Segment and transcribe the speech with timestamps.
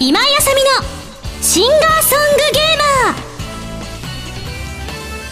[0.00, 0.70] 今井麻美の
[1.42, 2.61] シンガーソングゲーム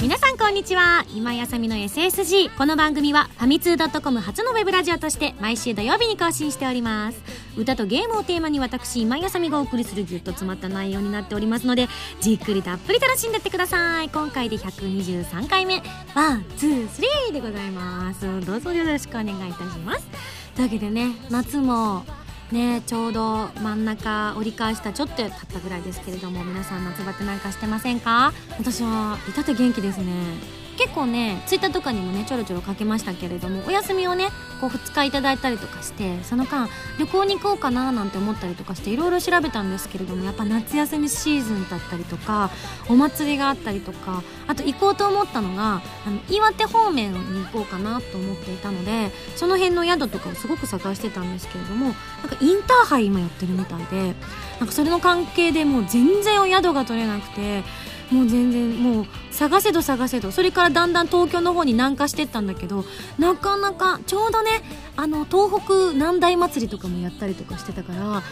[0.00, 1.04] 皆さんこんにちは。
[1.14, 7.22] 今井麻美の SSG この番組はファミツー .com 初のウェブラジオとして毎週土曜日に更新しております。
[7.54, 11.86] 歌とゲームをテーマに私今井麻美がお送りするぎゅっと詰まった内容になっておりますので
[12.18, 14.08] じっくりたっぷり楽しんでってください。
[14.08, 15.82] 今回で123回目
[16.14, 18.22] one two three でございます。
[18.46, 20.06] どうぞよろしくお願いいたします。
[20.54, 22.06] というわけでね夏も
[22.52, 28.32] ねちょうど真ん中折り返したちょっと経ったぐらいですけれども皆さん夏バテなんかしてませんか？
[28.58, 30.59] 私は至って元気ですね。
[30.80, 34.28] 結構ねツイッターとかにもねちょろちょろかけましたけれどもお休みをね
[34.62, 42.50] こう2日いただいたりとかしてその間旅行に行こうかななんて思ったりとかしていろいろ調べたんですけれどもやっぱ夏休みシーズンだったりとか
[42.88, 54.14] お祭りがあったりとかあと行こうと思ったのがあの岩手方面に行こうかなと思っていたのでその辺の宿とかをすごく探してたんですけれどもなんかインターハイ今やってるみたいで
[54.58, 57.62] なんかそれの関係でもう全然お宿が取れなくて
[58.10, 59.06] もう全然もう
[59.40, 60.32] 探せど探せど。
[60.32, 62.84] それからだんだん東京の方に南下してったんだけど
[63.18, 64.50] なかなかちょうどね
[64.98, 68.22] あの東北南大祭りとかもやったりとかしてたからも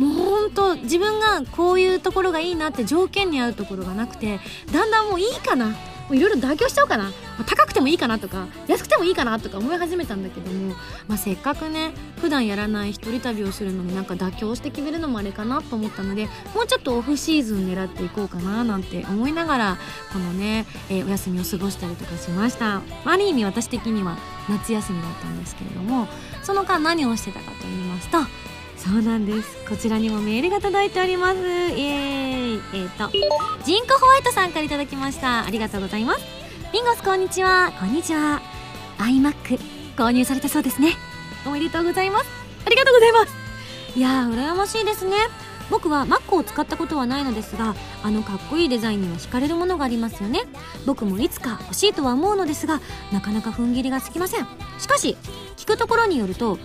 [0.00, 4.40] うほんと自分がこういうところがいいなって条件に合うところがなくて
[4.72, 5.76] だんだんもういいかな。
[6.10, 7.12] いろいろ妥協しちゃおうかな。
[7.46, 10.74] 高くてもいいかなとか安くてもいいかなとか思い始めたんだけども、
[11.06, 19.78] まあ、せっかくね普段やらない一人旅をするのになんか妥協して決めるのもあれかなと思ったのでもうちょっとオフシーズン狙っていこうかななんて思いながら
[20.12, 22.82] このね、えー、お休みを過ごしたりとかしました。
[23.04, 26.08] ある意味私的には夏休みだったんですけれども
[26.42, 28.18] その間何をしてたかと言いますと
[28.78, 29.56] そうなんです。
[29.68, 31.38] こちらにもメールが届いております。
[31.38, 32.62] イエーイ。
[32.74, 33.10] えっ、ー、と
[33.64, 35.44] ジンクホワイトさんから頂きました。
[35.44, 36.24] ありがとうございます。
[36.72, 37.72] ミンゴスこんにちは。
[37.78, 38.40] こんにちは。
[38.98, 39.58] iMac
[39.96, 40.92] 購入されたそうですね。
[41.44, 42.26] おめでとうございます。
[42.64, 43.34] ありがとうございます。
[43.96, 45.16] いやー羨ましいですね。
[45.70, 50.42] 僕は Mac を使ったことはないのですがあのかっこいいデザインには惹かれるものがありますよね。
[50.86, 52.80] 僕もいつか欲しいとは思うのですが
[53.12, 54.46] なかなか踏ん切りがつきません。
[54.78, 55.16] しかし
[55.56, 56.58] 聞くところによると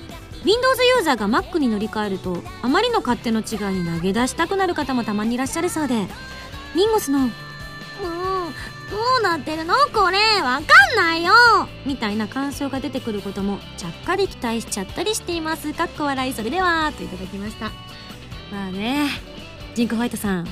[0.44, 6.08] Windows ユーザーが Mac に乗り換えるとあまりの勝手の違いに投げ出したくなる方もたまにいらっしゃるそうで。
[6.76, 7.30] ミンゴスの「もう
[8.90, 9.76] どうなってるの？
[9.94, 11.34] これわかんないよ!」
[11.86, 15.72] みたいな感想が出てくることもちゃっかり期待しちゃったりしています。
[15.74, 16.34] かっこ笑い。
[16.34, 17.68] それではといただきました。
[18.52, 19.08] まあね
[19.76, 20.48] ジンクホワイトさん。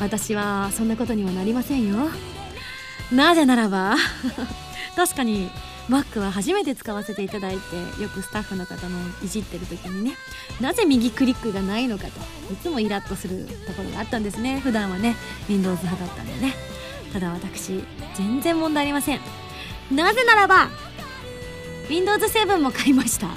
[0.00, 2.10] 私はそんなことにはなりませんよ。
[3.12, 3.96] なぜならば
[4.96, 5.48] 確かに
[5.88, 10.16] Mac は初めて使わせていただいてよくスタッフの方のいじってる時にね
[10.60, 12.10] なぜ右クリックがないのかと
[12.52, 14.60] いつもイラッとするところがあったんですね。
[14.60, 15.16] 普段はね
[15.48, 16.54] Windows 派だったんでね。
[17.12, 17.84] ただ私
[18.14, 19.20] 全然問題ありません。
[19.90, 20.68] なぜならば
[21.88, 23.28] Windows 7も買いました。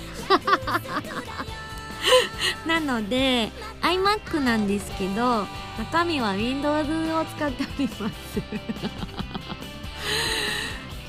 [2.68, 3.52] なので
[3.82, 5.48] iMac なんですけど
[5.78, 8.14] 中身は Windows を使っております。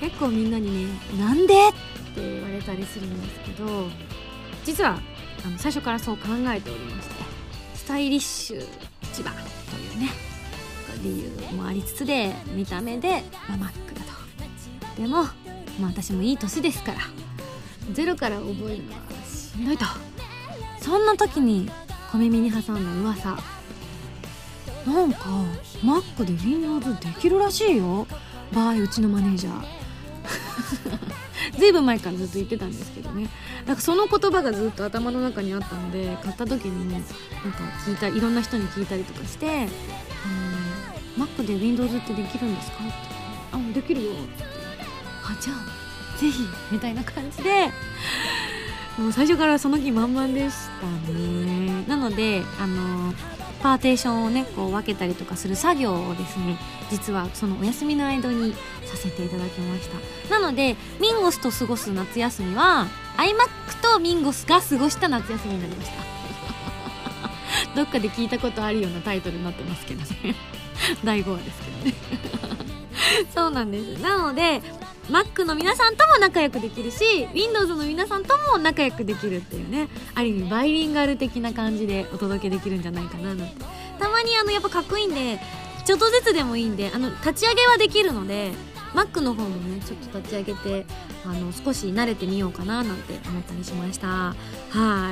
[0.00, 1.72] 結構みんなにね「なんで?」っ
[2.14, 3.88] て言われたりするんですけど
[4.64, 4.98] 実は
[5.44, 7.14] あの最初からそう考えておりまして
[7.74, 8.66] スタイリッシュ
[9.02, 10.10] 一番というね
[11.02, 15.00] 理由もありつつで見た目で、まあ、マックだと。
[15.00, 15.30] でも、まあ、
[15.82, 16.98] 私もいい年ですから
[17.92, 19.84] ゼロから覚えるのはしんどいと。
[20.80, 21.70] そんな時に
[22.10, 23.36] 小耳に挟んだ噂。
[24.86, 25.18] なんか
[25.82, 28.06] Mac で Windows できるらしいよ。
[28.52, 29.75] 場合うちのマネージャー。
[31.58, 33.28] ずいぶん前からずっと言ってたんですけどね。
[33.66, 37.02] なんかその言葉がずっと頭の中にあったので買った時にね
[37.44, 39.46] なんか聞いたいろんな人に聞いたりとかして
[41.16, 42.92] 「あの Mac で Windows ってできるんですか?」って
[43.52, 44.44] 「あできるよ」って
[45.24, 47.70] 「あじゃあぜひ」みたいな感じで。
[48.98, 51.84] もう最初からその気満々でしたね。
[51.86, 53.12] なのであの
[53.62, 56.58] パーテーションをねこう分けたりとかする作業をですね
[56.90, 58.52] 実はそのお休みの間に
[58.84, 59.88] させていただきまし
[60.28, 60.38] た。
[60.38, 62.86] なのでミンゴスと過ごす夏休みは
[63.16, 66.06] iMac とミンゴスが過ごした夏休みになりました
[67.74, 70.34] どっかで聞いたことあるようなタイトルになってますけどね。
[71.04, 71.94] 第5話ですけどね。
[73.34, 74.00] そうなんです。
[74.00, 74.62] なので
[75.08, 83.64] Mac の皆さんとも仲良くできるし Windows の皆さんとも仲良くできるっていうねある意味バイリンガル的な感じでお届けできるんじゃないかななんて。
[83.98, 85.38] たまにあのやっぱかっこいいんで
[85.84, 88.50] ちょっとずつでもいいんであの立ち上げはできるので
[88.94, 90.86] Mac の方もねちょっと立ち上げて
[91.24, 94.06] あの少し慣れてみようかななんて思ったりしました。
[94.06, 94.34] は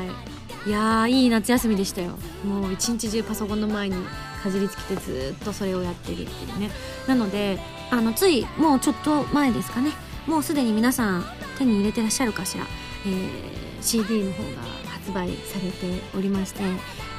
[0.05, 0.35] い。
[0.67, 2.13] いやーいい夏休みでしたよ。
[2.45, 3.97] もう一日中パソコンの前に
[4.43, 6.27] かじりつきてずっとそれをやってるってい
[6.57, 6.71] うね。
[7.07, 7.59] なので
[7.91, 9.93] あのついもうちょっと前ですかね。
[10.27, 11.25] もうすでに皆さん
[11.59, 12.65] 手に入れてらっしゃるかしら。
[13.07, 16.63] えー、CD の方が発売されておりまして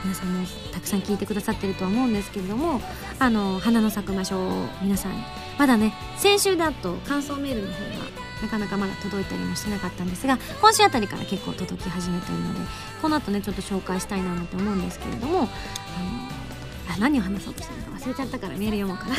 [0.03, 2.81] 皆さんもたくさん聞いてくださってるとは思うんですけれども
[3.19, 5.13] あの花の咲く場所を皆さん
[5.59, 12.59] まだね先週だと感想メールの方がなかなかまだ届いたりもしてなかったんですが今週あたりから結構届き始めているので
[13.01, 15.47] この後ねちょっと紹介したいなって思うんですけれどもあの
[16.95, 19.15] あ何を話そうとしたのか忘れちゃったからメール読もうかな。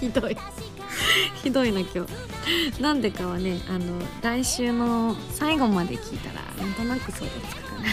[0.00, 0.36] ひどい。
[1.42, 2.82] ひどいな今日。
[2.82, 7.88] なんでかはねあの来週の最後まで聞いたらなんとなくそうですかな。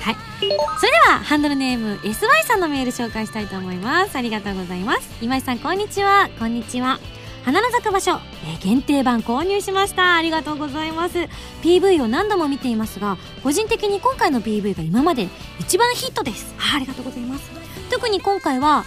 [0.00, 0.16] はい。
[0.40, 0.46] そ
[0.86, 4.16] れではハンドルネーム SY さんのメール紹介したいと思います。
[4.16, 5.08] ありがとうございます。
[5.20, 6.28] 今井さんこんにちは。
[6.38, 6.98] こんにちは。
[7.44, 10.14] 花の咲く場所、えー、限定版購入しました。
[10.14, 11.28] ありがとうございます。
[11.62, 15.28] PV を何度も見ていますが個人的に今回の PV が今まで
[15.60, 16.54] 一番ヒットです。
[16.58, 17.50] あありがとうございます。
[17.90, 18.84] 特に今回は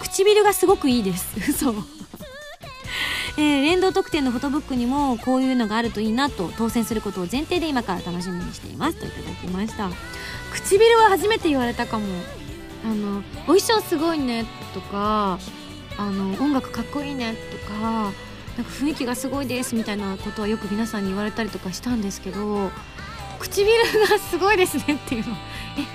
[0.00, 1.26] 唇がすごくいいです。
[1.50, 1.74] 嘘。
[3.38, 8.96] えー、連動特典のフォトブックにもこういうのがあるといいなと当選することを前提で今から楽しみにしています。
[8.96, 9.90] といただきました。
[10.52, 12.06] 唇は初めて言われたかも。
[12.84, 15.38] あの「お衣装すごいね」とか
[15.98, 22.70] あの音楽かっこいいねとかなんか雰囲気がすごいですみたいなことはよく皆さんに言われたりとかしたんですけど
[23.40, 23.66] 唇
[24.08, 25.36] がすごいですねっていうの。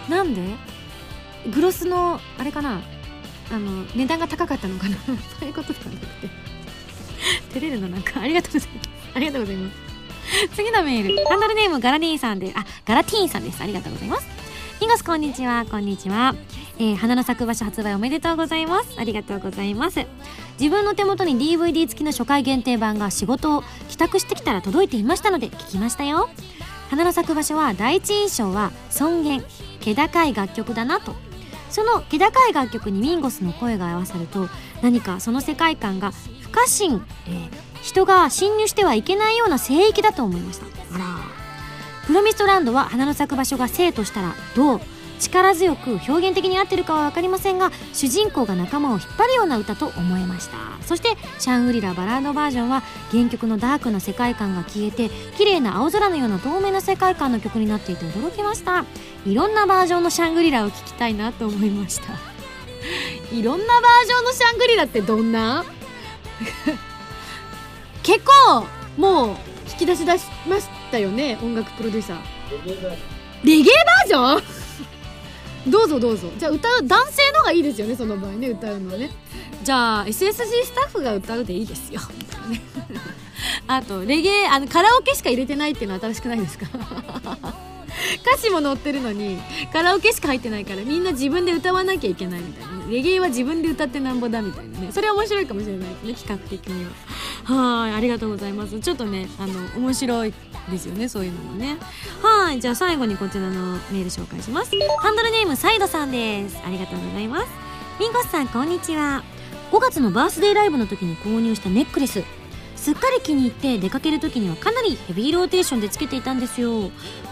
[0.10, 0.42] えなんで？
[1.50, 2.82] グロスのあれかな？
[3.52, 4.96] あの値段が高かったのかな？
[5.40, 6.30] そういうことではなくて。
[7.54, 8.90] 照れるのなんかありがとうございます。
[9.14, 9.76] ありがとうございます。
[10.56, 11.26] 次のメール。
[11.26, 13.62] ハンドルネームガラディーンさんであガラティーンさんです。
[13.62, 14.28] ありがとうございます。
[14.80, 15.66] ミゴスこんにちは。
[15.70, 16.34] こんにちは。
[16.80, 18.96] えー、花の咲く場所発売おめでとうございます。
[18.98, 20.08] ありがとうございます。
[20.60, 26.30] 自分の手元に DVD 付きの初回限定版が仕事を帰宅してきたら届いていましたので聞きましたよ。
[26.90, 29.44] 花の咲く場所は第一印象は尊厳
[29.82, 31.31] 気高い楽曲だなと。
[31.72, 34.50] その気高い楽曲にミンゴスの声が合わさると
[34.82, 37.50] 何かその世界観が不可侵、えー、
[37.82, 40.66] 人が侵入してはいけないような聖域だと思いました。
[40.96, 41.06] あら
[42.06, 44.82] プロミストランドは花の咲く場所が生としたらどう？
[45.22, 50.58] 力強く表現的に合ってるかは分かりませんが主人公が仲間を引っ張るような歌と思えました。
[50.86, 51.10] そして
[51.40, 52.82] シャングリラバラードバージョンは
[53.12, 58.84] 原曲のダークな世界観が消えて綺麗な青空のような透明な世界観の曲になっていて驚きました。
[59.26, 62.14] いろんなバージョンのシャングリラを聴きたいなと思いました。
[63.34, 65.64] いろんなバージョンのシャングリラってどんな？
[68.04, 68.66] 結構
[68.98, 69.38] もう
[69.70, 72.18] 引き出し出しましたよね音楽プロデューサー。
[73.44, 73.64] レゲエ
[74.10, 74.61] バージョン？
[75.68, 76.28] どうぞどうぞ。
[76.38, 79.10] じゃあ歌う男性の方がいいですよねその場合ね歌うのはね。
[79.64, 82.02] じゃあ SSG スタッフが歌うでいいですよ。
[83.68, 86.66] あとレゲエあのカラオケしか入れてないっていうのは新しくないですか？
[88.26, 89.38] 歌詞も載ってるのに
[89.72, 94.92] カラオケしか入ってないからみんな自分で歌わなきゃいけないみたいな、レゲエは自分で歌ってなんぼだみたいなね。
[94.92, 96.86] それは面白いかもしれないですね企画的に
[97.46, 97.82] は。
[97.82, 98.80] はいありがとうございます。
[98.80, 100.34] ちょっとねあの面白い
[100.70, 101.78] ですよねそういうのもね。
[102.22, 104.72] はいじゃあ最後にこちらのメール紹介します。
[105.00, 106.58] ハンドルネームサイドさんです。
[106.66, 107.48] ありがとうございます。
[108.00, 109.24] ミンゴスさんこんにちは。
[109.72, 112.24] 5月のバースデーライブの時に購入したネックレス。
[112.76, 116.90] すっかり気に入って出かける時にはかなりヘビーローテーションでつけていたんですよ。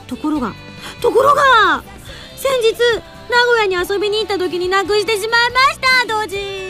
[0.07, 0.53] ところが
[1.01, 1.83] ところが
[2.35, 2.77] 先日
[3.29, 6.07] 名古屋に遊びに行った時になくしてしまいました。
[6.07, 6.68] 同時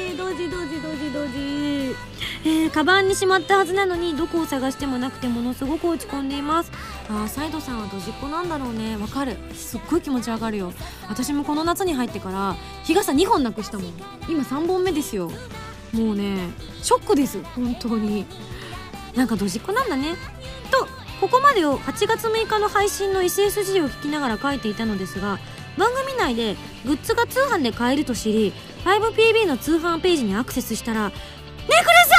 [2.45, 6.71] えー、カバンにしまったはずなのにどこを探してもなくてものすごく落ち込んでいます。
[7.09, 8.95] あサイドさんはドジっ子なんだろうね。
[8.95, 9.35] わかる。
[9.53, 10.71] すっごい気持ちわかるよ。
[11.09, 13.93] 私もこの夏に入ってから日傘2本なくしたもん。
[14.29, 15.31] 今3本目ですよ。
[15.91, 16.37] もうね
[16.81, 17.43] ショックです。
[17.55, 18.25] 本当に。
[19.15, 20.15] なんかドジっ子なんだね。
[20.71, 20.87] と
[21.19, 25.39] ここまでを8月6日の配信の SSG を聞きながら書いていたのですが
[25.77, 28.53] 番組内でグッズが通販で買えると知り
[28.85, 31.11] 5PB の通販ページにアクセスしたら
[31.69, 32.18] 「ネックレス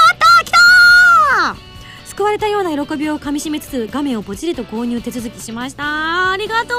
[2.06, 6.32] 救われたような喜びをかみしめつつ画面をポチリと購入手続きしました。
[6.32, 6.74] ありがと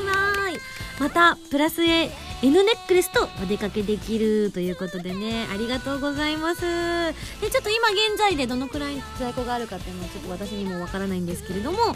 [0.00, 0.04] う。
[0.04, 0.56] ない。
[0.98, 2.10] またプラス A
[2.42, 5.46] N ネックレスとお出かけできるということでね。
[5.52, 6.62] ありがとうございます。
[6.62, 11.92] でちょっと今現在でどのくらい在庫があるかっていうのはちょっと私にもわからないんですけれどもあ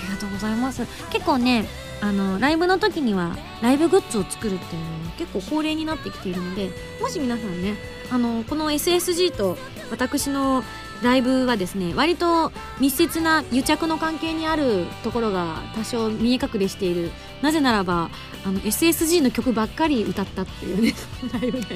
[0.00, 0.82] りがとうございます。
[1.10, 1.66] 結構ね
[2.02, 6.70] あのライブの時にはライブグッズを作るっていうのは結構恒例になってきているので
[7.00, 7.76] もし皆さんね
[8.10, 9.56] あのこの SSG と
[9.90, 10.62] 私の
[11.02, 17.10] ライブはですね割と密接な癒着の関係にあるところが多少見え隠れしている。
[17.42, 18.10] なぜならば
[18.44, 20.94] あの SSG の曲ばっかり歌ったっていうね。
[21.32, 21.66] ライブで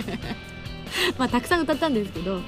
[1.19, 2.41] まあたくさん歌ったんですけど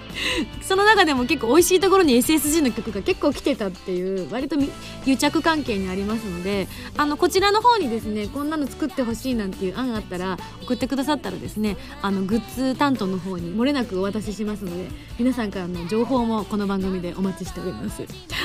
[0.61, 4.57] その中でも結構美味しいところに SSG の曲が結構来てたっていう割と
[5.07, 18.03] 癒着関係にありますのであのこちらの方にですねこんなの作ってほしいなんていう案があったら送ってくださったらですねあのグッズ担当の方に漏れなくお渡ししますので皆さんからの情報もこの番組でお待ちしております。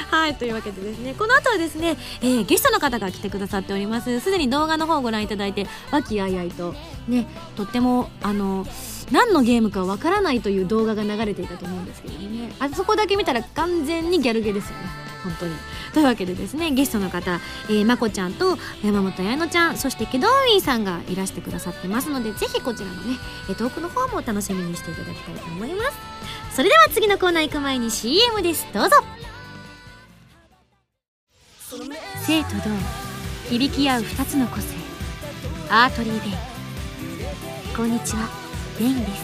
[0.09, 4.19] はいというわけでですねこの後はですね、えー、ゲストの方が来てくださっております。
[4.19, 6.73] すでに動画の方をご覧いただいて和気あいあいと
[7.07, 8.65] ねとってもあの
[9.11, 12.51] 何のゲームかわからないという動画が流れていたと思うんですけどね。
[12.59, 15.07] あそこだけ見たら完全にギャルゲですよね。
[15.23, 15.55] 本当に。
[15.93, 25.97] というわけでですねゲストの方、えー、まこちゃんと山本彩乃ちゃんそしてケドウィンさんがいらしてくださってますのでぜひこちらのねトークの方も楽しみにしていただきたいと思います。
[26.55, 28.67] それでは次のコーナー行く前に CM です。
[28.73, 28.97] どうぞ。
[32.25, 34.75] 生と同響き合う2つの個性。
[35.69, 36.56] アートリー・ベイ
[37.77, 38.27] こんにちは。
[38.79, 39.23] レインです。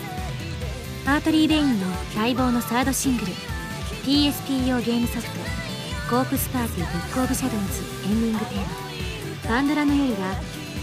[1.07, 3.31] アートリー・レインの待望のサードシングル
[4.05, 5.31] PSP 用ゲームソフト
[6.07, 8.67] 「コープスパーティー Book of Shadows」エンディングテーマ
[9.49, 10.35] 「パンドラの夜」が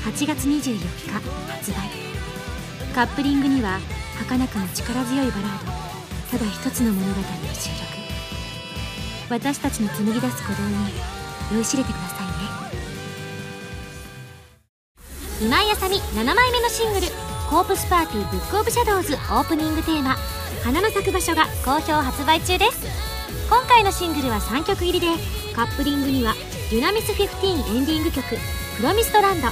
[0.05, 1.77] 8月24日発売。
[2.93, 3.79] カップリングには
[4.19, 5.65] 儚くも力強いバラー
[6.33, 7.25] ドただ一つの物語を
[7.55, 7.87] 収録。
[9.31, 10.75] 私たちの紡ぎ出す鼓動に
[11.53, 12.33] 酔いしれてくださいね。
[15.41, 17.30] 今井麻美7枚目のシングル。
[17.51, 20.15] コープスパーティー Book of Shadows オープニングテーマ
[20.63, 22.87] 花の咲く場所が好評発売中です。
[23.51, 25.09] 今回のシングルは3曲入りで
[25.53, 26.35] カップリングには
[26.71, 28.37] ユナミス15エンディング曲
[28.77, 29.49] プロミストランド。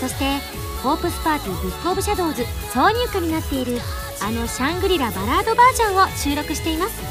[0.00, 0.40] そして
[0.82, 2.40] コープスパーティー Book of Shadows
[2.72, 3.82] 挿入歌になっている
[4.22, 7.02] あのシャングリラバラードバージョンを収録しています。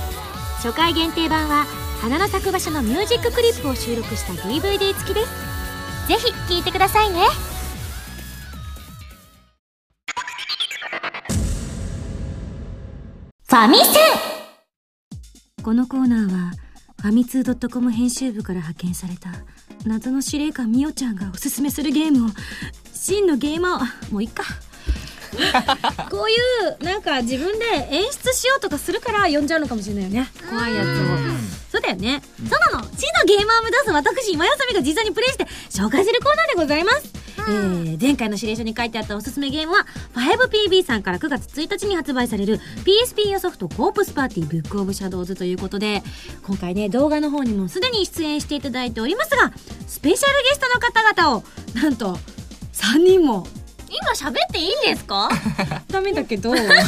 [0.66, 1.66] 初回限定版は
[2.02, 6.08] 花の咲く場所のミュージッククリップを収録した DVD 付きです。
[6.08, 7.20] ぜひ聴いてくださいね。
[13.56, 15.64] ファミセン。
[15.64, 16.52] このコーナーは
[17.02, 19.30] ファミツー .com 編集部から派遣された
[19.86, 22.30] 謎の司令官みおちゃんがおすすめするゲームを
[22.92, 24.44] 真のゲーマーもういっか。
[26.12, 26.36] こうい
[26.82, 30.30] うなんか自分で演出しようとかするから呼んじゃうのかもしれないよね。
[30.50, 30.92] 怖いやつを。
[31.72, 46.02] そうだよね、うん、そうなの真のゲーマーを目指す私今休みが実際にプレイして紹介するコーナーでございますえー、前回の指令書に書いてあったおすすめゲームは 5PB さんから9月1日に発売される PSP 用ソフトコープスパーティー Book of Shadows ということで
[46.44, 49.52] 今回ね動画の方にもすでに出演していただいておりますが
[49.88, 51.44] スペシャルゲストの方々を
[51.76, 52.18] なんと
[52.74, 53.46] 3人も。
[53.88, 55.30] 今喋っていいんですか？
[55.90, 56.52] ダメだけど。
[56.58, 56.82] さっきから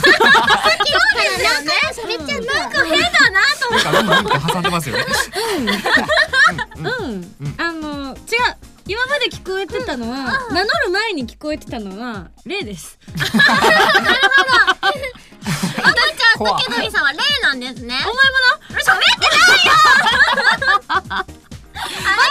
[1.44, 4.08] 何回も喋っちゃなんか変だなと思って。
[4.08, 5.06] なんか挟んでますよね。
[6.76, 7.36] うん、うん。
[7.40, 8.18] うん、あの違う
[8.88, 12.98] 今まで聞こえてたのは、名乗る前に聞こえてたのは、例です。
[13.18, 13.44] なるほど。
[15.84, 17.96] あたちゃん、竹鳥さんは例なんですね。
[18.04, 19.74] お前もな、喋ってないよ
[20.88, 21.32] 待って、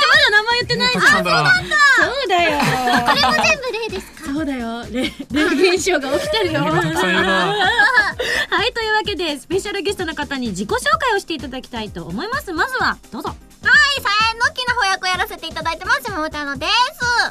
[0.07, 1.05] まだ名前言ってないじゃん。
[1.05, 1.53] そうだ
[1.97, 2.59] そうだよ。
[3.07, 4.33] これも全部例ですか？
[4.33, 4.85] そうだよ。
[4.91, 6.61] 例、例現象が起きてるよ。
[8.49, 12.53] はい、というわけで、スペシャルゲストの方に自己紹介をしていただきたいと思います。
[12.53, 13.35] まずは、どうぞ。
[13.63, 13.73] はい、
[14.03, 16.67] さえのきな翻訳をやらせていただいてます、もたので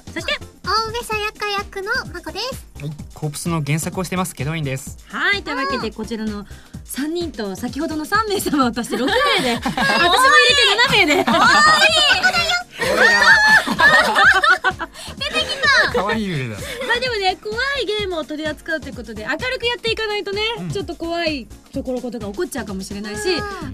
[0.05, 0.13] す。
[0.13, 2.65] そして、大上さやか役のまこです。
[2.81, 4.97] はい、コープスの原作をしてます、ケドインです。
[5.07, 6.45] はい、というわけで、こちらの
[6.85, 9.11] 3人と、先ほどの3名様を足して6名で、
[9.61, 9.83] 私も入
[10.97, 11.13] れて7名で。
[11.21, 11.25] おーい。
[15.17, 15.91] 出てきた。
[15.93, 16.57] 可愛い揺れだ。
[16.95, 23.21] まあでもね、怖いゲームを取り扱うということで、明るくやっていかないとね、うん、ちょっと怖いところことが起こっちゃうかもしれないし、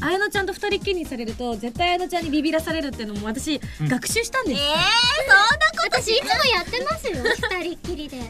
[0.01, 4.61] 綾乃ちゃんと二人っきりにされると、絶対綾乃ちゃんにビビらされるっていうのも私、うん、学習したんです。
[4.61, 5.45] ええー、そんな
[5.83, 7.13] こと私いつもやってますよ、
[7.61, 8.17] 二人っきりで。
[8.17, 8.29] ね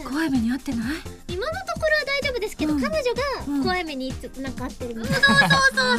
[0.00, 0.04] え。
[0.04, 0.86] 怖い目に遭ってない？
[1.28, 3.12] 今のところは大丈夫ですけど、うん、彼女
[3.58, 5.26] が怖い目になんか合ってるみたいな。
[5.28, 5.98] そうそうそう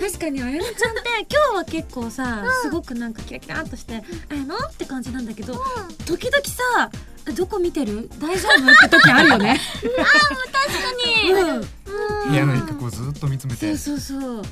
[0.00, 0.10] そう。
[0.10, 4.58] 確かに綾乃ちゃんって今日は結構さ、すごくなんかキラキラっとして、綾乃？
[4.68, 5.62] って感じなんだけど、
[6.06, 6.90] 時々さ、
[7.36, 8.10] どこ見てる？
[8.20, 8.86] 大丈夫？
[8.86, 9.60] って時あるよね。
[9.98, 12.30] ああもう確かに、うん。
[12.30, 13.76] 部屋の一角をずっと見つめて。
[13.76, 14.42] そうそうそう。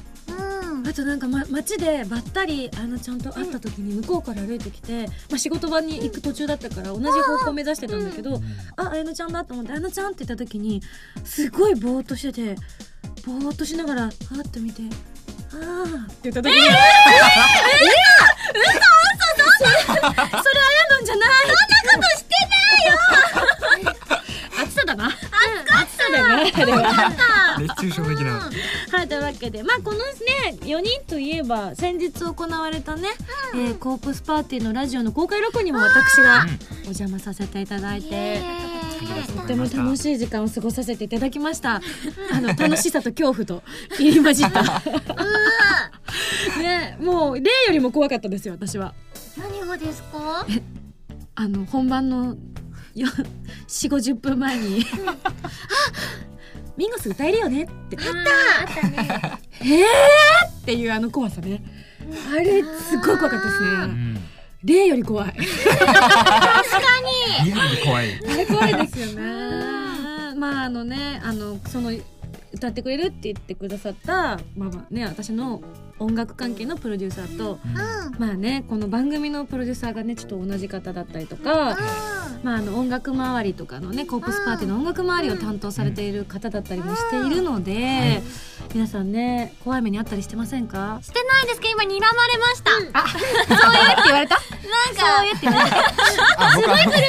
[0.89, 8.41] あとなんか、ま、街でばったりあのちゃんと会った時に向こうから歩いてきて、まあ、仕事場に行く途中だったから同じ方向目指してたんだけど、
[8.77, 10.81] あ綾乃ちゃんだと思って「綾乃ちゃん」って言った時に
[11.25, 12.57] すごいぼーっとしてて
[13.27, 14.83] ぼーっとしながらはって見て
[15.53, 16.79] 「ああ」って言った時に「えー、えー、えー、
[18.61, 18.79] 嘘嘘！
[18.79, 19.28] 嘘
[19.59, 20.37] それあや
[20.91, 21.29] のんじゃない。
[21.43, 23.99] そんなことしてないよ。
[24.63, 25.07] 暑さだな。
[25.09, 28.51] 暑さだねあれは熱中症的な。
[28.91, 33.09] はいというわけでまあこのね4人といえば先日行われたね、
[33.55, 36.47] うん、えー、コープスパーティーのラジオの公開録にも私が
[36.83, 38.41] お邪魔させていただいて
[39.37, 41.81] とても楽しい時間を過ごさせていただきました。
[42.33, 43.63] あの楽しさと恐怖と
[43.99, 44.63] 入り混じった。
[46.59, 48.95] ねもう例よりも怖かったですよ私は
[49.39, 50.47] 何がですか？
[51.35, 52.37] あの本番の
[52.95, 53.07] よ
[53.69, 54.85] 4 5 0分前に
[56.77, 57.97] 「ミンゴス歌えるよね」って。
[57.97, 58.15] あったあ
[58.65, 61.63] ったね「えー!」っていうあの怖さね。
[62.33, 63.69] あれすっごい怖かったですね。
[63.69, 64.19] うん。
[64.65, 65.35] 例より怖い。
[67.45, 68.21] リアルに怖い。
[68.27, 69.23] あれ怖いですよね。
[70.37, 71.93] まああのねあのその
[72.53, 75.61] 歌ってくれるって言ってくださったまあまあね私の
[75.99, 78.19] 音楽関係のプロデューサーとうん。
[78.19, 81.77] まあねこの番組のプロデューサーがねちょっと同じ方だったりとか、
[82.43, 88.23] まあ、あの音楽周りとかのねコープスパーティーの音楽周りを担当されている方だったりもしているので、
[88.75, 90.99] 皆さんね怖い目にあったりしてませんか？
[91.03, 92.71] してないですけど今睨まれました。
[92.71, 94.35] そういうって言われた？
[94.35, 95.03] なんか。
[95.17, 95.83] そういうって言われてあ
[96.57, 97.03] 僕はブルンブルンって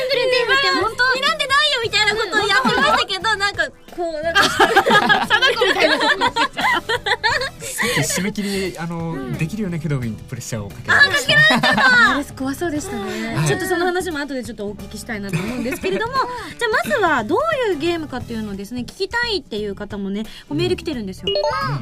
[0.48, 3.70] 言って本当睨んでないよみたいなことをやってましたけどなんか
[4.00, 4.76] こうなんかさっき
[8.00, 11.34] 締め切りあの、できるよねけどウィンってプレッシャーをかけられました
[12.16, 13.48] あれ怖そうでしたね、はい。
[13.48, 16.14] ちょっとその話も後でちょっとお聞きしたいなと思うんですけれども
[16.58, 21.28] じゃあまずはどういうゲームかっていうのをですね聞きたいっていう方もねメール来てるんですよ、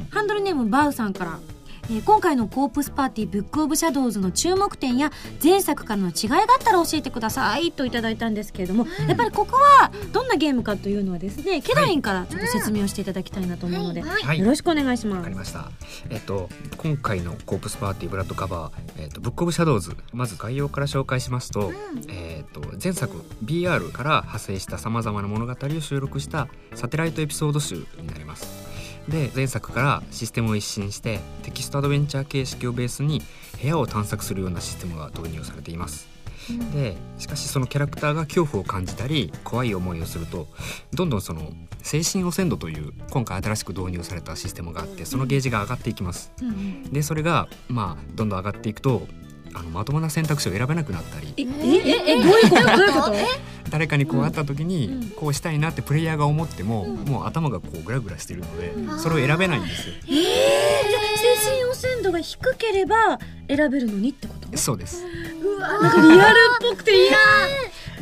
[0.10, 1.40] ハンドルネームバウさんから
[1.90, 5.12] えー今回のコープスパーティーブックオブシャドウズの注目点や
[5.44, 15.72] 前作からの違いがあったら教えてくださいといただいたんですけれども、やっぱりここはどんなゲームかというのはですねケドウィンからちょっと説明をしていただきたいなと思うので、はいはいよろしくお願いしますわかりました。
[16.10, 21.72] えっと今回のコープスパーティーブラッドカバー、えっと Book of Shadows まず概要から紹介しますと、
[22.10, 28.77] えっと前作 BR から派生したさまざまな物語を収録したサテライトエピソード集になります。
[29.08, 33.22] で前作からシステムを一新してテキストアドベンチャー形式をベースに
[33.62, 36.08] 部屋を探索するようなシステムが導入されています。
[36.74, 40.48] でしかしそのキャラクターが恐怖を感じたり怖い思いをすると
[40.94, 46.32] どんどんその精神汚染度という今回新しく導入されたシステムがあってそのゲージが上がっていきます。
[46.92, 49.08] でそれがまあどんどん上がっていくと
[49.58, 51.34] あのまともな選択肢を選べなくなったり。
[51.38, 52.64] ええええどういうこと？
[52.78, 53.14] どういうこと？
[53.70, 60.24] 誰かにこう会った時にうんこうしたいなってプレイヤーが思ってももう頭がこうグラグラしてるのでそれを選べないんですよえー、じゃ
[61.36, 65.04] あ精神汚染度が低ければ選べるのにってことそうです
[65.44, 67.18] うわなんかリアルっぽくていいな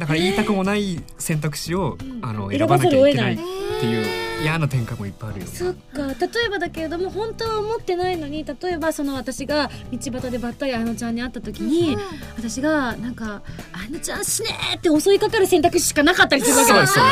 [0.02, 3.40] だから言いたくもない選択肢をあの選選ばなきゃいけないいっ
[3.80, 6.08] ていう嫌な展開もいっぱいあるよそっか。
[6.08, 6.14] 例
[6.46, 11.98] えばだけれども本当は思ってないのに例えばその私が道端でばったりあのちゃんに会った時に、
[12.38, 13.42] 私がなんか
[13.74, 16.88] 「あのちゃん死ね!」って襲いかかる選択肢しかなかったりするわけだ。
[16.88, 17.10] そうで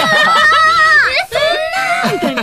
[0.00, 0.04] す
[2.12, 2.42] みたいな。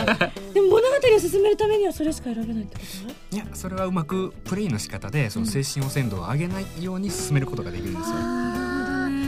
[0.53, 2.81] でも物語を進めるためにはそれしか選べないってこ
[3.29, 3.35] と？
[3.35, 8.15] いやそれはうまくプレイの仕方でその精神汚染度を上げないように進めることができるんですよ。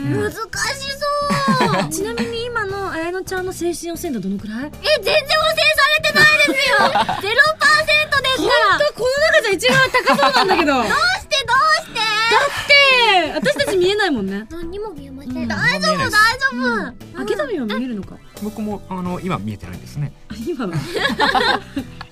[0.04, 0.93] 難し
[1.90, 4.66] ちなみに今の綾乃ちゃんの精神汚染度どのくらい？
[4.66, 4.70] え
[5.02, 6.76] 全然汚染されてないですよ。
[6.78, 8.78] ゼロパーセントです本から。
[8.78, 10.72] 当この中じゃ一番高そうなんだけど。
[10.72, 12.00] だっどうしてどうして？
[12.66, 14.46] て私たち見えないもんね。
[14.50, 15.48] 何にも見えません、うん。
[15.48, 16.14] 大丈夫大丈
[16.52, 18.16] 夫、あけどみは見えるのか？
[18.42, 20.12] 僕もあの今見えてないですね。
[20.28, 20.72] あ今は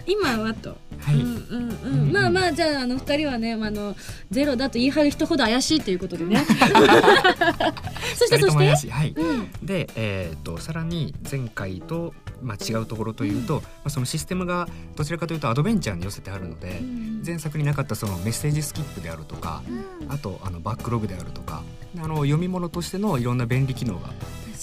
[0.06, 0.76] 今はと。
[0.98, 1.16] はい。
[1.16, 3.96] うんうんうん、まあまあじゃああの二人はね、まあ、あの
[4.30, 6.44] ゼロだと言い張る人ほど怪しいということでね。
[8.14, 8.90] そしてそして？
[8.90, 9.14] はい。
[9.16, 9.50] うん。
[9.62, 16.80] で、えー、とさらに前回と、まあ、違うところというと、まあ、そのシステムがどちらかというとアドベンチャーに寄せてあるので、
[17.24, 19.62] 前作になかったそのメッセージスキップであるとか、
[20.08, 21.62] あとあのバックログであるとか
[21.98, 24.10] あの読み物としてのいろんな便利機能が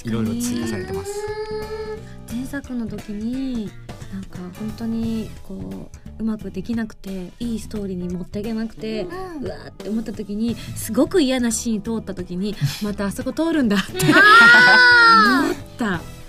[0.03, 1.11] いろいろ追加されてます。
[2.31, 3.71] 前作の時に
[4.13, 16.19] なんか本当にこううまくできなくていいストーリーに持っていけなくて、うわーって思った時にすごく嫌なシーン通った時にまたあそこ通るんだって思った。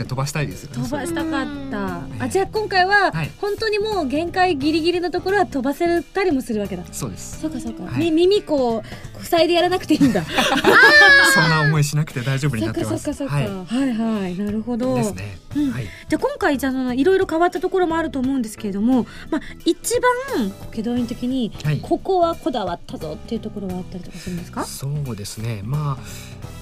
[0.00, 0.82] って飛ばしたいですよね。
[0.82, 1.78] 飛ばしたかった。
[1.98, 2.16] ん。
[2.18, 3.30] あじゃあ今回ははい。
[3.38, 6.84] 本当にもう限界ギリギリのところは飛ばせたりもするわけだ。
[6.92, 7.40] そうです。
[7.40, 7.98] そうかそうか、はい。
[7.98, 10.24] み耳こう塞いでやらなくていいんだ。
[11.34, 13.04] そんな思いしなくて大丈夫にそっかなってます。
[13.04, 14.38] そっかそっか、ははい、はい。
[14.38, 14.92] なるほど。
[14.96, 15.02] い。
[15.02, 15.38] ですね。
[15.56, 15.84] うんはい。
[15.84, 20.00] じゃあ今回じゃあそのいろいろ変わったところもあると思うんですけれども、まあ、一
[20.36, 21.80] 番祁答院的にはい。
[21.80, 25.62] ここはこだわったぞっていうところはあったりとかするんですか、そうですね。
[25.64, 25.98] ま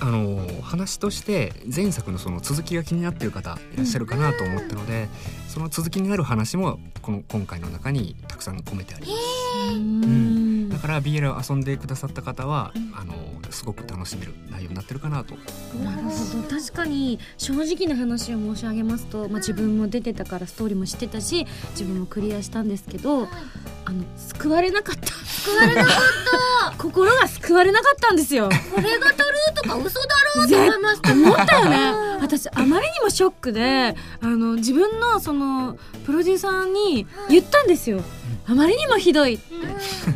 [0.00, 5.08] ああの話として前作のその続きが気になっている方いらっしゃるかなと思ったので、
[5.48, 9.12] その続きになる話もこの今回の中にたくさん込めてありま
[9.72, 10.68] す、うん。
[10.68, 13.14] だから BL を遊んでくださった方は、あの
[13.50, 15.34] すごく楽しめる内容になってるかなと。
[15.82, 16.48] なるほど。
[16.48, 23.26] 確かに正直な話を申し上げますと、まあ、自分も出てたからストーリーも知ってたし自分もクリアしたんですけど
[23.84, 25.08] あの救われなかった。
[25.38, 25.94] 救われなかっ
[26.76, 28.48] 心が救われなかったんですよ。
[28.48, 30.06] たこれがタルーとか嘘だ
[30.36, 32.18] ろうと思いました思ったよね。
[32.20, 35.37] 私あまりにもショックであの自分のその
[36.06, 38.02] プロデューサーに言ったんですよ。
[38.46, 39.34] あまりにもひどい。
[39.34, 39.44] って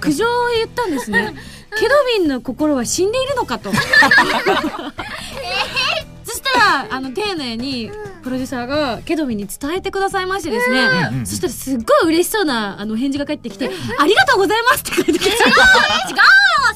[0.00, 1.34] 苦情を言ったんですね。
[1.78, 3.70] ケドビンの心は死んでいるのかと。
[6.24, 7.90] そしたらあの丁寧に
[8.22, 11.18] プロデューサーがケドビンに伝えてくださいましてですね、うん。
[11.18, 15.34] うんそしたらすっごい嬉しそうなあの返事が返ってきて「ありがとうございます」って書いてきて違う！
[15.34, 15.36] よ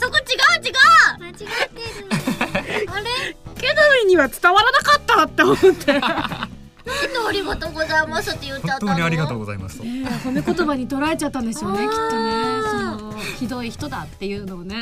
[0.01, 0.21] そこ違
[0.61, 0.67] う！
[0.67, 0.75] 違う！
[1.21, 1.51] 間違ってる。
[2.93, 3.37] あれ？
[3.61, 6.01] ケドビンには伝わらなかったって思って
[7.29, 8.89] ありがとうございますって言っちゃったの。
[8.89, 9.79] 本当にありがとうございます。
[9.79, 11.97] とねえ褒め言葉に捉えちゃったんでしょうねきっとね。
[11.97, 14.77] あそーのひどい人だっていうのをね。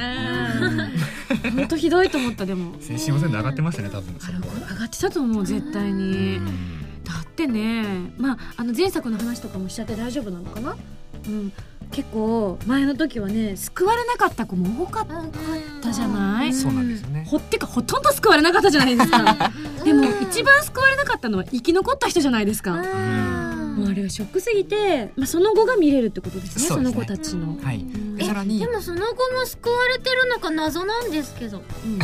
[1.55, 2.75] 本当ひどいと思ったでも。
[2.81, 4.15] 精神汚染で上がってましたね多分。
[4.21, 6.37] そこは上がってたと思う絶対に。
[6.37, 7.05] うん。
[7.05, 10.77] だってねまああの前作の話とかもしちゃって大丈夫なのかな？
[11.27, 11.53] うん。
[11.91, 15.07] 結構前の時はね救われなかった子も多かっ
[15.81, 16.53] たじゃない？
[16.53, 17.25] そうなんですよね。
[17.29, 19.53] ほってかほとんど救われなかったじゃないですか。
[19.85, 22.73] でも一番救われなかったのは生き残った人じゃないですか。
[22.73, 26.85] もうあれはショックすぎて、まあ、その後が見れるってことですねそね。
[26.85, 27.81] の子たちの、はい。
[27.81, 28.17] うん。
[28.17, 28.59] でさらに。
[28.59, 31.59] でもその後も救われてるのか謎なんですけど。
[31.59, 31.99] うん。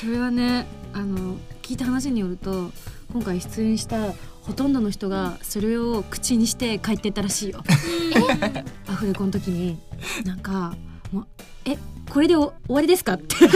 [0.00, 2.70] それはねあの聞いた話によると
[3.12, 4.12] 今回出演した
[4.48, 7.62] ほとんどの人がそれを口にして帰ってったらしいよ。
[8.88, 9.78] アフレコの時に
[10.24, 10.74] なんか
[11.12, 11.26] もう
[11.66, 11.78] え
[12.10, 13.12] これでお終わりですか？
[13.14, 13.36] って。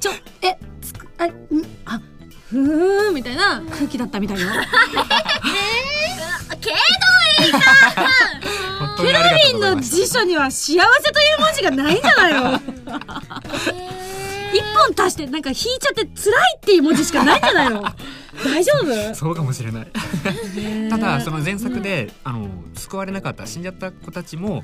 [0.00, 1.30] ちょえつくあん
[1.84, 2.00] あ
[2.48, 4.46] ふーんみたいな空気だったみたいよ。
[6.60, 6.70] け
[8.78, 12.60] 本当にありがとうございの辞書には幸せという文字がないんじゃないの
[14.52, 14.62] 一
[14.96, 17.82] 本足してなんか引いちゃって辛いっていう文字しかないんじゃないの？
[18.44, 19.14] 大丈夫？
[19.14, 19.86] そうかもしれない。
[20.56, 24.62] ねただその前作で、あの救われなかった死んじゃった子たちも、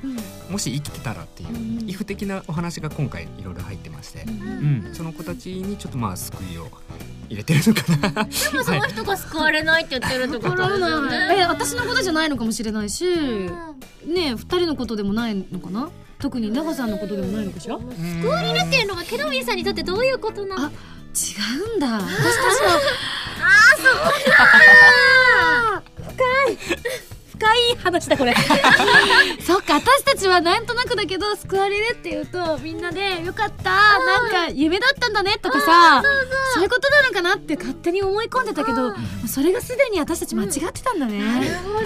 [0.49, 1.51] もし生きてたらっていう、う
[1.85, 1.89] ん。
[1.89, 4.87] イフ的なお話が今回いろいろ入ってまして、うん。
[4.87, 4.95] うん。
[4.95, 6.67] その子たちにちょっとまあ救いを
[7.29, 8.23] 入れてるのかな。
[8.23, 11.35] でもその人が救われないって言ってるってことですよね。
[11.39, 13.05] え私のことじゃないのかもしれないし。
[13.05, 15.89] ねえ二人のことでもないのかな？
[16.19, 17.75] 特に長さんのことでもないのかしら？
[17.75, 17.79] 違
[18.21, 20.65] 救われるっていうのがケロミンさんにとってどういうことなの？
[20.65, 20.71] あ
[21.73, 21.87] うんだ。
[21.87, 22.79] 私たちは
[25.95, 26.57] 深い
[27.37, 28.33] 深い話だこれ。
[29.45, 36.01] そっか私たちはなんとなくだけど救われるっていうとみんなでよかったなんか夢だったんだねとかさ
[36.55, 38.91] そういうことなのかなって勝手に思い込んでたけど
[39.27, 41.79] それがすでに私たち間違ってたんだね、なるほど。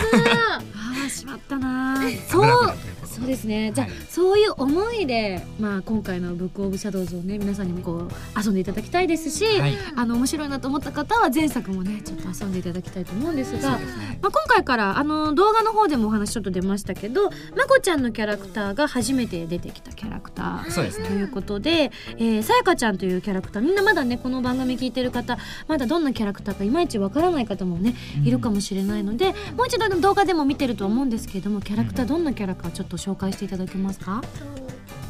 [0.53, 2.01] あ あしまったな。
[2.29, 2.73] そう。
[3.05, 3.71] そうですね。
[3.73, 9.77] じゃあ、はいそういう思いで、まあ、今回の「ブック・オブ・シャドウズ」をね皆さんにもこう遊んでいただきたいですし、はい。
[9.95, 14.19] あの面白いなと思った方は前作もねちょっと遊んでいただきたいと思うんですがね。
[14.21, 34.21] まあ、今回からあの動画の方でもお話ちょっと出ましたけどまこちゃんのキャラクターが初めて出てきたキャラクターということで、えーさやかちゃんというキャラクターみんなまだねこの番組聞いてる方まだどんなキャラクターかいまいちわからない方もねいるかもしれないので、もう一度の動画でも見てると思うんですけれどもキャラクターどんなキャラかちょっと紹介していただけますか、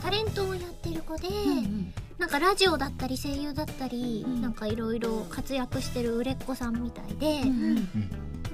[0.03, 4.41] タレントをやってる子で、うんなんかラジオだったり声優だったり、うん。
[4.43, 7.89] なんかいろいろ活躍してる売れっ子さんみたいで、うん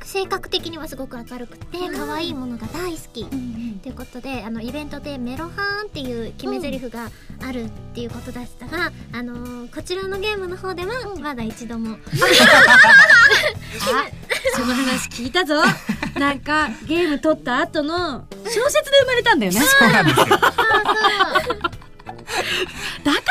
[0.04, 3.24] 性格的にはすごく明るくて可愛いものが大好き。
[3.24, 7.10] うんということであのイベントでメロハーンっていう決め台詞が
[7.46, 11.98] あるっていうことでしたが、あのーこちらのゲームの方ではまだ一度も、
[14.56, 15.56] その話聞いたぞ
[16.20, 19.60] なんかゲーム撮った後の小説で生まれたんだよね。
[19.60, 20.26] そうなんですよ。
[20.26, 20.38] だ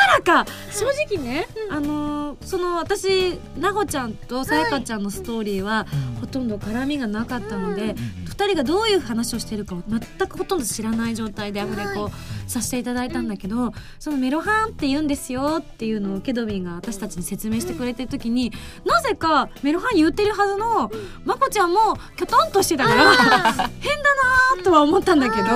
[0.07, 0.51] からか。
[0.71, 5.87] 正直ね、あのーその私なほちゃんとさやかちゃんのストーリーは、
[6.21, 12.11] ほとんど絡みがなかったので、二人がどういう話をしてるかを全くほとんど知らない状態でアフレコ
[12.45, 18.53] させていただいたんだけど、そのメロハンって言うんですよっていうのをケドビンが私たちに説明してくれてる時に、
[18.85, 20.91] なぜかメロハン言ってるはずの
[21.25, 25.47] まこちゃんもきょとんとしてたから変だなーとは思ったんだけど、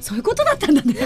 [0.00, 0.96] そういうことだったんだね。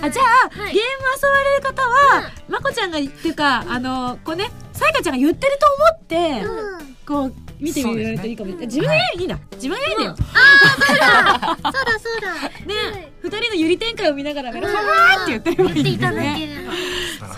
[0.00, 0.72] あじゃあ、はい。
[0.72, 6.96] ゲーム遊ばれる方は、まこちゃんがっていうかあのこうねさやかちゃんが言ってると思って、うん。
[7.06, 8.80] こう見てみるといいかも、そうですね。
[8.80, 12.32] 自分がやりゃいいんだ、自分がやりゃいいんだよ、そうだそうだ。
[12.66, 16.48] ね二人のゆり展開を見ながらメロハーって言ってればいい言っていたんだよね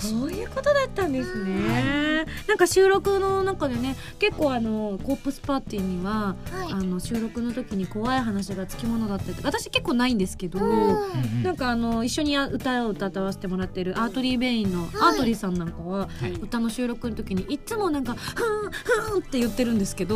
[0.00, 2.26] そういうことだったんですね。
[2.48, 6.72] なんか収録の中でね、結構あのコープスパーティーには、はい。
[6.72, 10.58] あの収録の時に怖い話がつきものだったり私結構ないんですけど。
[10.58, 11.42] うん。
[11.42, 16.32] なんかあの一緒に歌を歌わせてもらってるアートリー・ベインのアートリーさんなんかは、はい。
[16.32, 18.70] 歌の収録の時にいつもなんか「ふん
[19.04, 20.15] ふん」って言ってるんですけど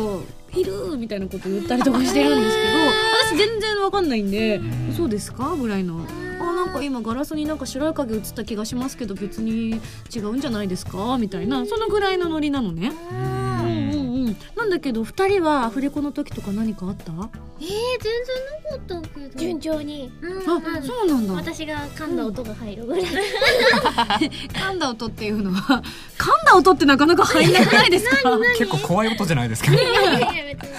[0.55, 4.61] いる」みたいなこと言ったりとかしてるんですけど私全然わかんないんでう
[4.91, 6.05] ん「そうですか?」ぐらいの。
[6.39, 9.79] あなんか今ガラスになんか白い影映った気がしますけど別に
[10.13, 11.17] 違うんじゃないですか？
[11.19, 12.91] みたいなそのぐらいのノリなのね。
[13.11, 14.10] うんうん、
[14.55, 17.11] なんだけど2人はアフレコの時とか何かあった？
[17.11, 17.67] あえー、
[18.01, 19.39] 全然なかったけど。
[19.39, 20.11] 順調に。
[20.21, 20.43] うんうん。
[20.43, 20.61] そう
[21.07, 21.33] なんだ。
[21.33, 25.83] 私が噛んだ音が入るぐらい、噛んだ音っていうのは
[26.17, 28.37] 噛んだ音ってなかなか入んなくないですか？
[28.57, 29.71] 結構怖い音じゃないですか。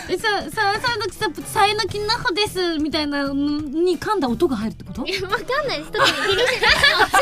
[0.09, 5.07] えさささのきささえのきなほですみたいなのに噛んだ音が入るってこと？
[5.07, 5.93] いやわかんないです。
[5.93, 7.21] 特に気にしない気にしな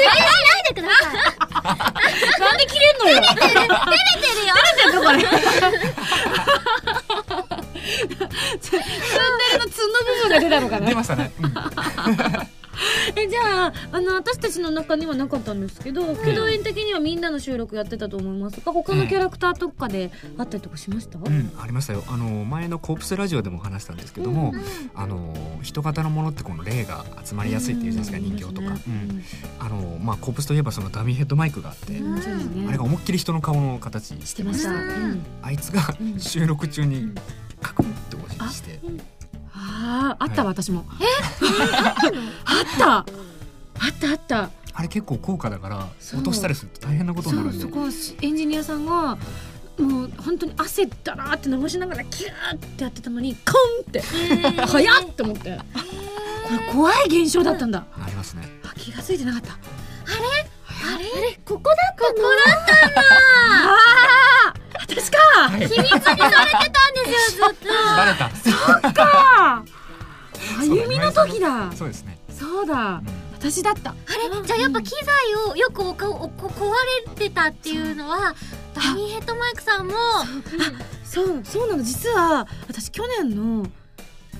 [0.59, 2.41] いでください。
[2.41, 3.17] なんで切れんのよ？
[3.21, 4.55] 照れてるよ。
[4.55, 5.19] 照れてるのこれ
[8.61, 8.87] ツンデ
[9.53, 10.87] レのツンの部分が出たのかな。
[10.87, 11.55] 出ましたね、うん。
[13.17, 22.05] えじゃああの私たちの中にはなかったんですけど副動員的にはみんなの収録やってたと思いますが他のキャラクターとかであったりとかしました、うん、ありましたよ。
[22.09, 24.53] あの前のコープスラジオでも話したんですけども、
[24.95, 29.25] あの人型のものってこの霊が集まりやすいっていうじゃないですか、人形とか、うん。
[29.59, 32.69] あのまあ、コープスといえばそのダミーヘッドマイクがあって、うん。
[32.69, 34.71] あれが思いっきり人の顔の形ししててました、
[35.43, 36.21] あいつがうん。
[36.21, 37.13] 収録中に
[37.61, 38.81] カクンって押して、
[39.63, 40.57] あああったわ、はい。
[40.57, 40.87] 私も。
[41.01, 41.05] え？
[42.45, 42.97] あった。
[42.97, 43.05] あっ
[44.01, 44.51] たあった。
[44.73, 46.21] あれ結構高価だからそう。
[46.21, 49.19] 落としたりすると大変なことになるんでそうそこエンジニアさんが
[49.79, 54.01] もう本当に汗だらーって流しながらキューってやってたのにコンって。
[54.67, 55.59] 早っって思って。
[55.59, 57.85] これ怖い現象だったんだ。
[57.93, 58.49] ありますね。
[58.65, 59.53] あ気がついてなかった。
[59.53, 59.57] あ
[60.99, 61.39] れ？
[61.45, 62.15] ここだったの？
[62.17, 64.55] ここだったあ
[64.99, 65.19] あ私か。
[65.49, 65.69] はい。
[65.69, 67.69] 秘密にされてたんですよずっと。
[67.97, 68.93] バレた。
[68.93, 69.65] か。
[70.59, 71.71] 歩みの時だ。
[71.73, 72.75] そうですね、そうだ。
[72.75, 73.07] うん。
[73.41, 73.91] 私だった。
[73.91, 74.47] あれ？
[74.47, 76.73] じゃあやっぱ機材をよくおかおこ壊
[77.09, 78.35] れてたっていうのは
[78.75, 79.95] ダニーヘッドマイクさんも。
[81.05, 81.41] そう。
[81.45, 81.83] そうなの。
[81.83, 83.67] 実は私去年の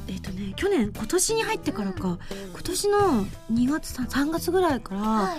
[0.07, 2.19] えっ、とね去年今年に入ってからか。
[2.53, 5.39] 今年の2月 3, 3月ぐらいから、はい。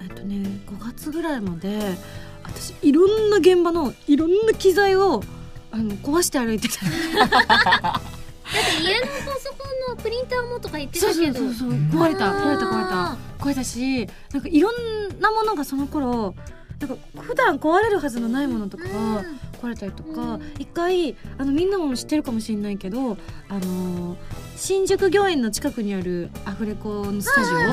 [0.00, 0.36] えっ、とね
[0.66, 1.96] 5月ぐらいまで
[2.44, 5.22] 私いろんな現場のいろんな機材を
[5.70, 6.84] あの壊して歩いてた。
[6.84, 11.38] だって家のパソコンのプリンターもとか言ってたけど。
[11.38, 12.30] そうそう壊れた。
[12.32, 13.44] 壊れた壊れあた。
[13.44, 16.34] 壊れたしなんかいろんなものがその頃
[16.80, 19.40] なんか普段壊れるはずのないものとかーがうん。
[19.62, 23.16] 壊れたりとか、うん一回あのみんなも知ってるかもしれないけど
[23.48, 24.16] あの
[24.56, 27.70] 新宿御苑の近くにあるアフレコのスタジオうんう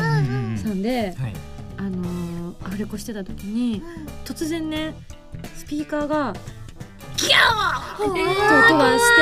[0.49, 1.33] んうんさんで、はい。
[1.77, 1.83] あ
[2.51, 3.81] のアフレコしてた時に
[4.25, 4.93] 突然ね
[5.55, 6.33] スピーカーが
[7.17, 8.11] ギャー！
[8.11, 8.27] って音
[8.77, 9.21] がして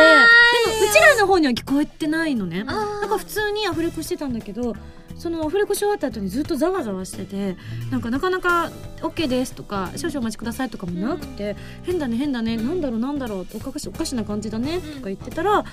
[0.71, 2.63] でもうちらの方には聞こえてないのね。
[2.65, 4.75] あなんか普通にアフレコしてたんだけど
[5.17, 7.57] そのアフレコし終わった後にずっとざわざわしてて
[7.91, 15.65] なんかなかなか OK ですとか少々お待ちくださいとかもなくて、変だね変だねなんだろうなんだろうおかしおかしな感じだねとか言ってたら、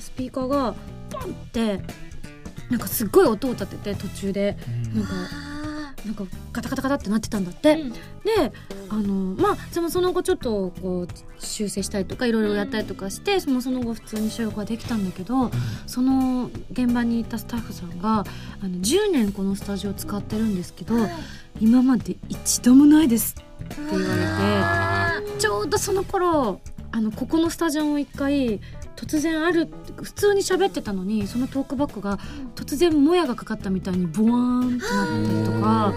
[0.00, 0.74] スピーカーが
[1.10, 1.82] ポンって
[2.70, 4.56] なんかすっごい音を立てて途中で。
[4.94, 5.00] うん。
[5.00, 5.10] なんか
[6.04, 7.92] なんかガタガタガタってなってたんだって、うん。
[7.92, 7.98] で
[8.90, 15.50] あのまあそのその後ちょっとこう修正したりとかいろいろやったりとかして、そのその後普通に収録ができたんだけど
[15.86, 18.24] その現場にいたスタッフさんがあ
[18.62, 20.94] の10年このスタジオ使ってるんですけど、
[21.60, 24.14] 今まで一度もないですって言わ
[25.16, 26.60] あれてちょうどその頃
[26.92, 28.60] あのここのスタジオも一回
[28.96, 29.68] 突然ある
[30.02, 32.18] 普通に喋ってたのにそのトークバックが
[32.54, 35.94] 突然もやがかかったみたいにボワーンってなったりとか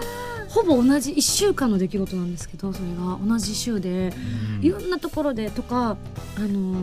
[0.48, 3.18] ほぼ同じ1週間の出来事なんですけどそれが。
[3.24, 4.12] 同じ週で
[4.58, 4.64] うん。
[4.64, 5.96] いろんなところでとか
[6.36, 6.82] あの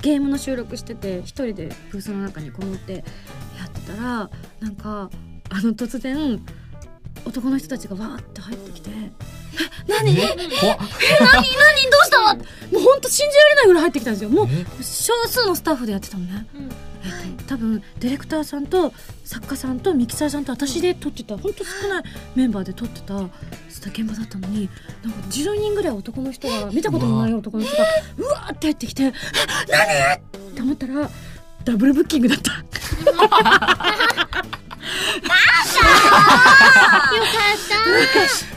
[0.00, 3.00] ゲームの収録してて一人でブースの中にこもってや
[3.66, 5.10] ってたらなんか
[5.50, 6.40] あの突然
[7.24, 9.12] 男の人たちがわーって入ってきて「え
[9.86, 10.10] 何？
[10.18, 10.26] え？
[10.26, 10.38] 何？
[10.38, 10.38] 何？
[10.40, 10.58] ど
[12.02, 12.16] うした?」
[12.72, 14.30] もうほんと信じられないぐらい入ってきたんですよ。
[14.30, 14.64] もうえ？
[14.82, 16.70] 少数のスタッフでやってたのね、うん。
[17.04, 18.92] えっと、多分ディレクターさんと
[19.24, 21.36] 作家さんとミキサーさんと私で撮ってた。
[21.36, 22.02] ほんと少ない
[22.34, 23.14] メンバーで撮ってた。
[23.84, 24.68] 現場だったのに
[25.02, 27.84] なんか10人ぐらい男の人が見たこともない男の人が
[28.16, 29.12] うわーって入ってきてえ
[29.68, 30.20] 「何?」っ
[30.54, 31.10] て思ったら
[31.64, 32.52] ダブルブッキングだった。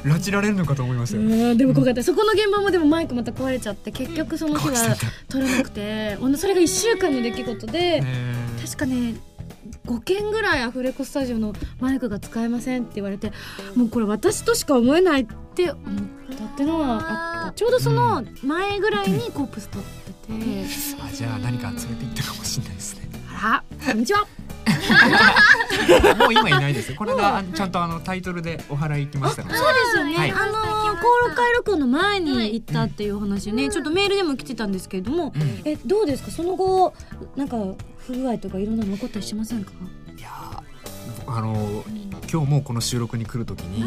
[0.04, 1.18] 拉致られるのかと思いました。
[1.18, 2.04] ようんでも怖かった。
[2.04, 4.96] そこの現場もでもマイクまた壊れちゃって結局その日は
[5.30, 6.18] 撮れなくて。
[6.38, 9.16] それが1週間の出来事でね確かね
[9.86, 13.32] 5件ぐらいアフレコスタジオのマイクが使えませんって言われて
[13.76, 15.84] もうこれ私としか思えないって思っ
[16.38, 17.54] たってのはあった。
[17.54, 19.88] ちょうどその前ぐらいにコープス撮って
[20.28, 20.34] て、
[21.02, 23.05] あじゃあ何か連れて行ったかもしれないですね
[23.38, 24.26] あらこんにちは。
[26.18, 26.98] もう今いないですよ。
[26.98, 29.58] これがちゃんとあのタイトルでお祓い行きましたので。
[29.58, 30.32] そうですよね、はい。
[30.32, 30.52] あの
[30.96, 35.62] 登録会録音の前に行ったっていう話ね、ちょっとメールでも来てたんですけれども、うん。
[35.66, 36.32] えどうですか？
[36.32, 36.94] その後
[37.36, 37.58] なんか
[37.98, 39.72] 不具合とかいろんなの残ったりしませんか？
[40.18, 41.84] いやーあの
[42.32, 43.84] 今日もこの収録に来るときに、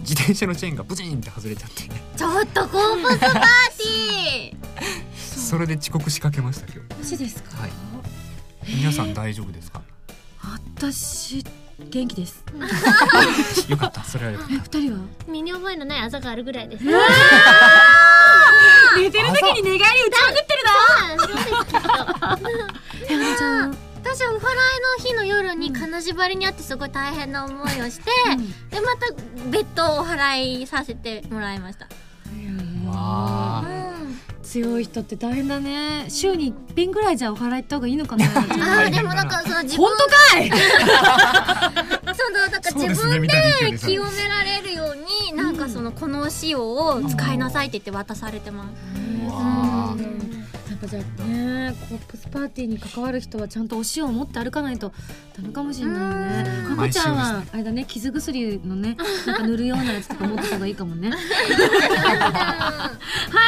[0.00, 1.82] 自転車のチェーンがブチンって外れちゃって。
[2.16, 4.56] ちょっとコープスパーティー。
[5.44, 7.70] それで遅刻しかけました今マジですか、はい。
[7.70, 7.76] 日
[8.66, 9.82] 皆さん大丈夫ですか？
[10.76, 11.44] 私
[11.90, 12.44] 元気です。
[13.68, 14.98] よかったそれはよかっえ二人は？
[15.26, 16.84] 身に覚えのないあざがあるぐらいです。
[16.84, 16.92] 寝
[19.10, 20.62] てる時に寝返り打ちまくってる
[22.30, 22.38] な！
[23.08, 23.76] えまちゃん。
[24.04, 24.56] 私お祓い
[25.00, 28.04] の日の夜に金縛りにあってすごい大変な思いをして、
[28.70, 29.06] でまた
[29.50, 31.88] 別途お祓いさせてもらいました。
[34.54, 36.06] 強い人って大変だね。
[36.08, 38.24] 週に一遍ぐらいじゃお祓い行った方がいいのかな。
[38.84, 40.48] あーでもなんかその自分本当かい！
[42.14, 49.32] そのなんか自分でさ清められるようになんかそのこの塩を使いなさいって言って渡されてます。
[49.32, 50.43] わー
[50.74, 54.92] やっぱじゃあねコープスパーティーに関わる人はちゃんとお塩を持って歩かないと
[55.36, 55.98] ダメかもしれない
[56.44, 56.50] ね。
[56.70, 56.76] うん。
[56.76, 61.12] かこちゃんはあれだね傷薬のね なんか塗るようなやつとか持ってた方がいいかもね。
[61.14, 62.90] は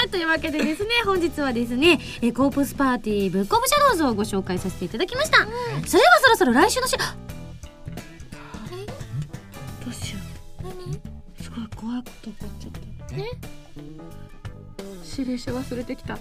[0.04, 5.88] いというわけでですね本日はですねえコープスパーティー Book of Shadows をご紹介させていただきました、それでは
[6.22, 7.04] そろそろ来週のしど
[9.90, 10.20] うしよ
[11.40, 11.42] う。
[11.42, 12.78] すごい怖いこと起こっちゃった。
[13.16, 13.24] え？
[15.16, 16.18] 指令書忘れてきた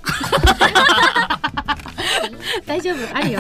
[2.66, 3.40] 大丈夫あるよ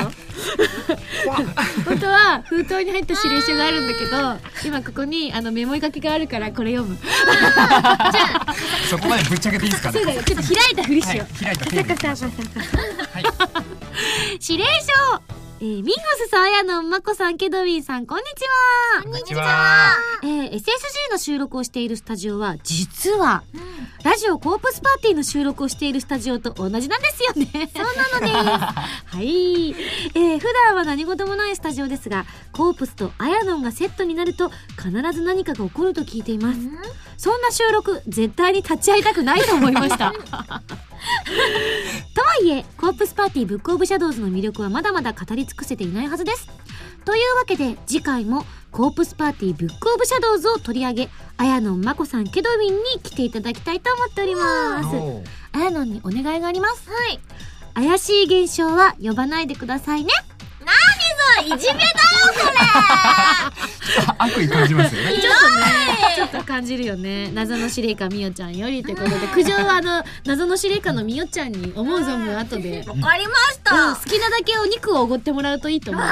[1.86, 7.12] 本当は封筒に入った指令書があるんだけど今ここにあのメモ書きがあるからこれ読むじゃ
[8.46, 8.54] あ
[8.90, 12.36] そこまでぶっちゃけていいですかねそうだよちょっと開いたふりしはい、開いたふりしよう
[13.14, 13.24] はい
[14.48, 18.44] 指令書えー、ミンゴスさあやのまこさんケドウィンさんこんにち
[18.98, 19.04] は。
[19.04, 19.96] こんにちは。
[20.22, 23.44] えー SSG の収録をしているスタジオは実は、
[24.04, 27.70] ラジオコープスパーティーの収録をしているスタジオと同じなんですよね。
[27.74, 27.86] そう
[28.20, 29.16] なのです。
[29.16, 36.60] はい、えー、普段は何事もないスタジオですがコープスとアヤノンがセットになると必ず何かが起こると聞いています。
[37.18, 40.12] そんな収録絶対に立ち会いたくないと思いました。
[42.14, 46.48] とはいえコープスパーティー Book of Shadows の魅力はまだまだ語り尽くせていないはずです。
[47.06, 54.96] というわけで次回もコープスパーティー Book of Shadows を取り上げあやのんまこさんケドウィンに来ていただきたいと思っております。
[54.96, 55.24] おー。
[55.54, 56.90] あやのんにお願いがあります。
[56.90, 57.20] はい。
[57.76, 60.12] 怪しい現象は呼ばないでくださいね
[61.42, 61.86] いじめだよ
[64.18, 65.14] 悪意感じますよね。
[65.20, 65.64] ちょっとね。
[66.16, 67.32] ちょっと感じるよね。
[67.34, 69.28] 謎の司令官みおちゃんよりということで。
[69.28, 72.84] 苦情はあの謎の司令官のみおちゃんに思う存分後で。
[72.88, 73.96] わかりましうんた。
[73.96, 76.10] 好きなだけお肉をおごってもらうといいと思うよ。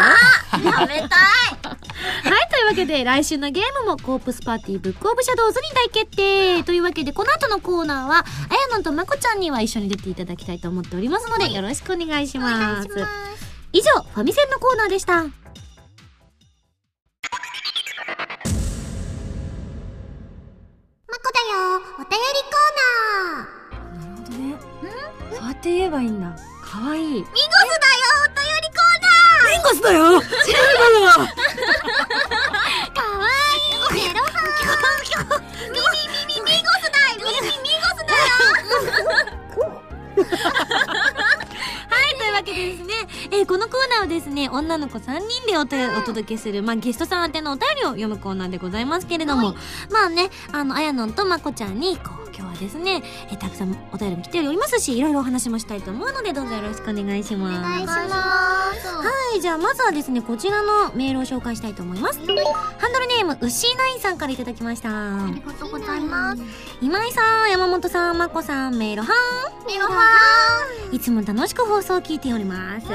[0.52, 1.08] 食べたい。
[2.24, 6.64] はい、というわけで来週のゲームもコープスパーティー Book of Shadows に大決定。
[6.64, 15.30] というわけでこの後のコーナーはあやのんとまこちゃんには一緒に出ていただきたいと思っておりますのでよろしくお願いします以上ファミ通のコーナーでしたま
[21.20, 21.82] こだよ。
[21.98, 24.38] お便りコーナー。
[24.40, 24.94] なるほどね
[25.32, 28.04] そうやって言えばいいんだかわいいミンゴミンゴスだよ。
[28.26, 29.74] お便りコーナー。
[29.74, 30.30] スだよかわ
[33.26, 34.06] いい。
[34.08, 34.54] メロハン。
[35.72, 37.18] ミミミミミンゴスだよ。
[37.18, 38.38] ミミミンゴスだよ。
[42.44, 42.94] けでですね、
[43.32, 49.56] えーこのコーナーはですね、女の子3人でお手お届けする、まあ、ゲストさん宛てのお便りを読むコーナーでございますけれども、
[49.92, 57.60] まあね、あの、あやのんとまこちゃんに、こう、今日はですね、えーたくさんお便りも来ておりますし、いろいろお話もしたいと思うので、どうぞよろしくお願いします。
[57.60, 57.94] お願いしま
[58.74, 58.88] す。
[58.88, 62.20] はい、じゃあまずはですね、こちらのメールを紹介したいと思います。
[62.20, 64.90] ハンドルネーム、うっしーナインさんからいただきました。
[64.90, 66.42] ありがとうございます。
[66.82, 69.14] 今井さん、山本さん、まこさん、メールは
[69.68, 69.94] メロハ
[70.92, 70.96] ん。
[70.96, 72.88] いつも楽しく放送を聞いております。
[72.88, 72.92] ン。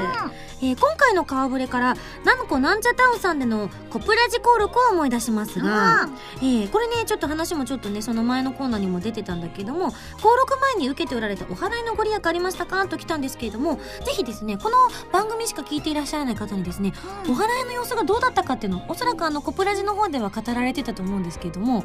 [0.61, 1.95] えー今回の顔ぶれから
[2.25, 14.77] ナムコなんちゃタウンさんでのコプラジ登録を思い出しますが、えーこれねちょっと話もちょっとねその前のコーナーにも出てたんだけども登録前に受けておられたお払いのご利益ありましたかと来たんですけれどもぜひですねこの
[15.13, 16.93] 番組しか聞いていらっしゃらない方にですね
[17.29, 21.83] お払いの様子がどうだったかっていうのをおそらくあのコプラジの方では語られてたと思うんですけれども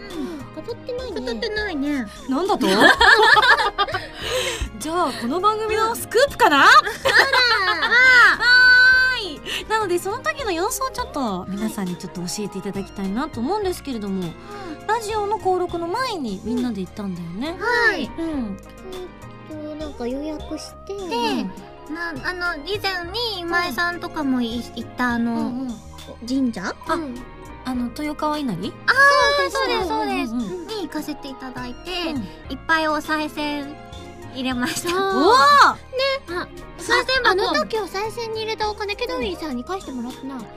[0.56, 1.22] 語ってないね。
[1.22, 2.06] 語ってないね。
[2.30, 2.66] なんだと？
[4.80, 6.66] じゃあこの番組のスクープかな？
[9.24, 9.40] い。
[9.70, 14.32] なのでその時の様子をちょっと皆さんにちょっと教えていただきたいなと思うんですけれども、
[14.88, 17.58] ラジオの登録の前にみんなで行ったんだよね。
[17.60, 18.06] はい。
[18.06, 18.58] うん。
[19.50, 21.96] えっとなんか予約してうん。
[21.96, 25.68] なあの以前に今井さんとかもい行ったあの、うんうん。
[26.28, 26.76] 神社？
[26.88, 27.16] あうん。
[27.66, 28.74] あの豊川稲荷？
[29.50, 29.88] そうです。
[29.88, 30.68] そうです、うんうんうん。
[30.68, 32.22] に行かせていただいて、うん。
[32.52, 33.76] いっぱいお賽銭
[34.34, 34.90] 入れました。
[34.96, 35.34] おお。
[35.34, 35.78] あ
[36.78, 40.36] 賽銭箱あの時お賽銭に入れたお金ケドウィンさんに返してもらったな。
[40.36, 40.52] なんか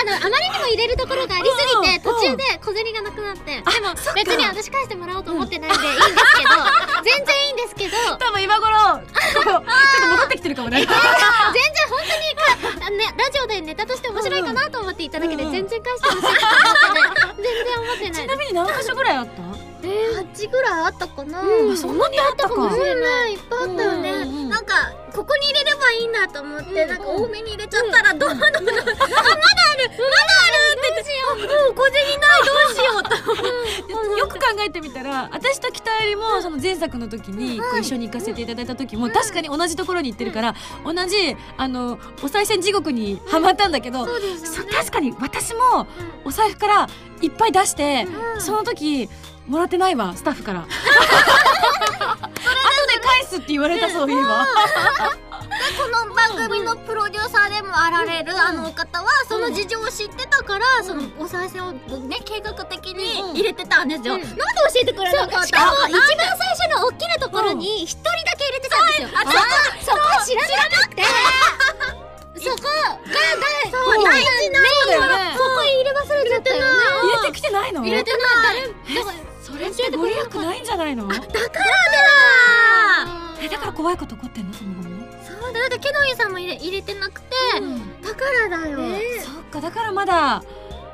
[0.00, 2.02] あのあまりにも入れるところがありすぎてうん。
[2.02, 3.56] 途中で小銭がなくなって。
[3.56, 6.50] でも別に私返してもらおうと思ってないんでいいんですけど
[7.04, 7.96] 全然いいんですけど。
[8.18, 8.76] 多分今頃
[9.32, 10.78] ちょっと戻ってきてるかもね。
[10.78, 19.49] 全然本当にか、ね、ラジオでネタとして面白いかなと思っていただけでうん全然返してほしいと思ってない全然思ってないちなみに何箇所ぐらいあった？
[19.80, 22.54] 8ぐらいあったかな、うんあそんなにあったか。
[22.54, 23.32] かもしれない。
[23.32, 24.48] いっぱいあったよね、うんうんうん。
[24.48, 24.74] なんか
[25.12, 28.62] ここに入れればいいんだと思って、うんなんか多めに入れちゃったらどうなの、あまだある！
[28.62, 29.10] まだある！
[30.76, 32.42] って言ってもう小銭ない！
[32.44, 40.54] どうしようとよく考えてみたら私と北寄りもその前作の時にこう一緒に行かせていただいた時も確かに同じところに行ってるから
[40.84, 44.12] 同じあのお賽銭地獄にはまったんだけどね。
[44.72, 45.86] 確かに私も
[46.24, 46.88] お財布から
[47.20, 48.40] いっぱい出してうん。
[48.40, 49.08] その時
[49.50, 50.60] もらってないわスタッフから。
[50.62, 50.74] 後で
[53.02, 54.46] 返すって言われたそういえば。
[55.76, 64.20] この番組のプロデューサーでもあられるあのお方はその事情を知ってたから、そのお賽銭をね計画的に入れてたんですよ、うん。
[64.22, 64.42] なんで教
[64.82, 66.00] えてくれなかったしかも一番
[66.38, 69.08] 最初の大きなところに一人だけ入れてたんですよ。
[69.14, 69.24] あ
[69.82, 70.46] そこ知らな
[70.88, 71.02] くて。
[72.40, 72.62] そこが
[73.70, 75.06] そう大事なそうだよね。
[75.36, 75.94] そこ入れ忘
[76.24, 76.64] れちゃったよね。
[77.02, 77.82] 入れてきてないの？
[77.82, 78.18] 入れてな
[78.54, 78.62] い。
[78.94, 79.18] だから
[79.50, 81.08] それってご利益ないんじゃないの？
[81.08, 81.30] だから
[83.42, 84.54] えだから怖いこと起こってんの？
[84.54, 85.60] その後もそうだ。
[85.60, 87.36] だからケノイさんも入れ入れてなくて、
[88.02, 88.78] だからだよ、
[89.22, 90.42] そっかだからまだ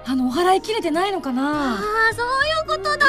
[0.09, 1.75] あのお祓い切れてないのかな？
[1.75, 1.79] あ
[2.11, 2.27] あそう
[2.73, 3.07] いうことだ。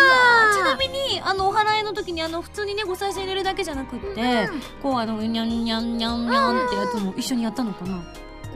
[0.53, 4.49] ちなみにあのお祓いの時にあの普通にねご賽銭入れるだけじゃなくって、
[4.81, 8.03] こうあのにゃんにゃんにゃんにゃんってやつも一緒にやったのかな、コ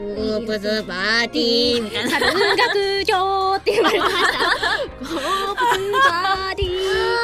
[0.02, 1.84] ープスパーティー。
[1.84, 2.10] みたいな。
[2.12, 6.72] 猿学長って言われてましたゴープスパーティー。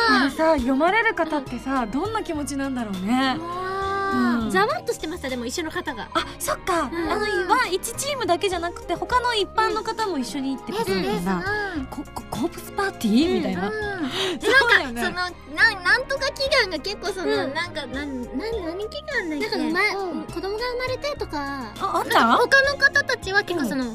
[0.10, 3.38] あれさ読まれる方ってさどんな気持ちなんだろうね、
[4.10, 4.50] うん。
[4.52, 6.10] ざわっとしてましたでも一緒の方が。
[6.14, 6.96] あそっか、ん。
[6.96, 11.44] あのは1チームだけじゃなくて他の一般の方も一緒にってことなのかな、
[11.90, 14.10] ここコープスパーティーみたいな、うん。
[14.40, 15.84] そうだよねそのなん。
[15.84, 16.08] なん。
[16.08, 17.54] とか祈願が結構その、うん。
[17.54, 17.74] なん。
[17.74, 17.96] かなん。
[17.96, 18.06] なん。
[18.06, 20.26] 何祈願だっけなん。
[20.26, 22.10] か子供が生まれてとかああん。
[22.10, 22.38] ちゃん。
[22.38, 23.86] 他の方たちは結構その、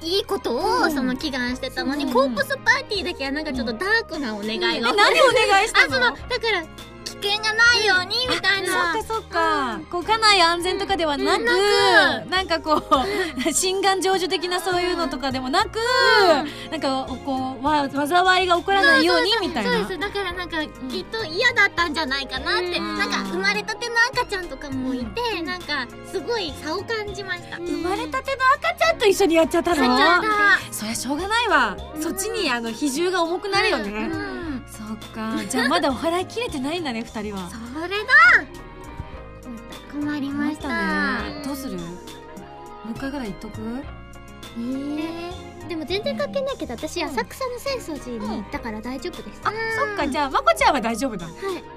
[0.00, 0.92] いいことをうん。
[0.92, 2.12] その祈願してたのに、うん。
[2.12, 3.44] コープスパーティーだけはなん。
[3.44, 6.64] かちょっとダークなお願いが、え何お願いしたのあそのだから
[7.04, 11.42] 危険がないようにみたいな、そっかそっか、こう家内安全とかではなく、
[12.28, 15.78] なんかこう心願成就的なそういうのとかでもなく、
[16.70, 19.72] なんかこうわ災いが起こらないようにみたいな。
[19.72, 20.66] そうですだからなんかき
[21.00, 22.98] っと嫌だったんじゃないかなって、うん。
[22.98, 29.98] なんか生まれたての赤ちゃんとかもいて、なんかすごい差を感じました、生まれたての赤ちゃんと一緒にやっちゃったの？
[30.70, 34.10] そりゃしょうがないわ、そっちにあの比重が重くなるよね、
[34.70, 35.42] そっか。
[35.48, 37.48] じゃあまだお祓い切れてないんだね二人は。
[37.50, 37.56] そ
[37.88, 38.08] れだ。
[39.92, 40.68] 困りました。
[41.22, 41.42] ね。
[41.44, 41.78] どうする？
[41.78, 43.60] もう一回ぐらい言っとく？
[44.56, 45.32] えー、
[45.68, 51.34] でも全然関係ないけど私浅草の浅草寺に行ったから大丈夫です、あそっかじゃあまこちゃんは大丈夫だはい。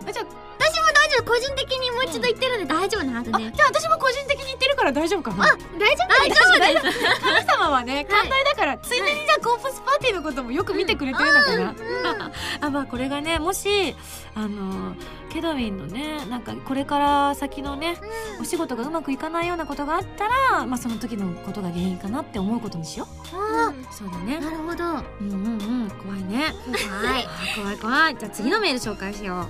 [0.08, 0.26] あじゃあ
[0.58, 5.46] 私も大丈夫個人的にもう一度言ってるんで大丈夫なはずあねじゃあ私も個人的に言ってるから大丈夫かな？
[5.46, 7.00] あ大丈夫大丈夫です。
[7.22, 12.32] 神様はね寛大だから、ついでにじゃあコープスパーティーのこともよく見てくれてるのかな、
[12.62, 13.96] あまあこれがねもし
[14.36, 14.96] あの
[15.32, 17.96] ケドウィンのねなんかこれから先のね、
[18.42, 24.40] お仕事がうまくいかないようなことがあったらまあその時のことが原因かなって思うことにしよあうそうだね。
[24.40, 24.84] なるほど。
[24.84, 25.90] はうんうんうん。
[25.92, 26.38] 怖いね。
[26.40, 26.44] い。
[26.92, 28.18] あー怖い怖い。
[28.18, 29.48] じゃあ次のメール紹介しよう、はい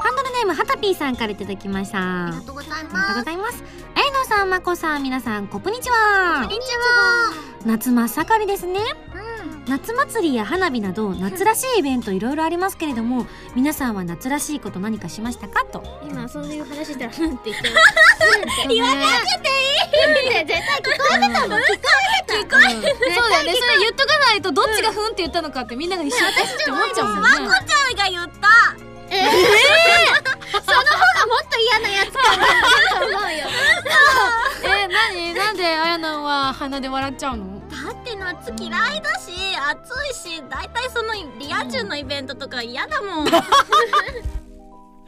[0.00, 1.98] ハンドルネームはたぴーさんからいただきました。
[1.98, 3.64] あありがとうございりがとうますございます。
[3.96, 6.42] えのさんまこさん皆さんこんにちは。
[6.42, 7.32] こんにちは。
[7.64, 8.80] 夏真っ盛りですね。
[9.00, 9.05] うん
[9.66, 15.64] 夏祭りや花火など夏らしいイベントいろいろありますけれども皆さんは夏らしいこと何かしましたか？
[15.64, 15.82] と。
[16.08, 17.70] 今そういう話したら うんって言って
[18.68, 19.48] 言わなくて
[20.28, 21.58] いい絶対聞こえてたもん。
[21.58, 21.64] 聞こ
[22.20, 22.56] えてた。
[22.58, 23.54] 聞こえてそうだよね。
[23.54, 26.20] それ言っとかないとどっちがふんって言ったのかってみんなが一緒っ
[26.64, 27.28] て思っちゃうもんね。
[27.30, 27.56] ちゃんが
[28.08, 28.48] 言った。
[29.10, 32.48] その方がもっと嫌なやつかなっ
[33.00, 33.46] て思うよ。
[34.64, 35.34] え何？
[35.34, 37.55] なんであやなんは鼻で笑っちゃうの？
[37.84, 39.32] だって夏嫌いだし
[39.70, 43.26] 暑いし大体そのリア充のイベントとか嫌だもん。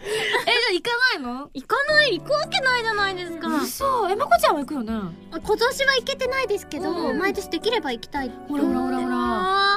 [0.00, 1.50] じゃあ行かないの？
[1.54, 2.18] 行かない。
[2.18, 3.48] 行くわけないじゃないですか。
[3.48, 4.08] 嘘。
[4.08, 4.92] えまこちゃんは行くよね？
[5.32, 7.18] 今年は行けてないですけど、うん。
[7.18, 8.32] 毎年できれば行きたい。
[8.48, 9.16] ほらほらほらほら。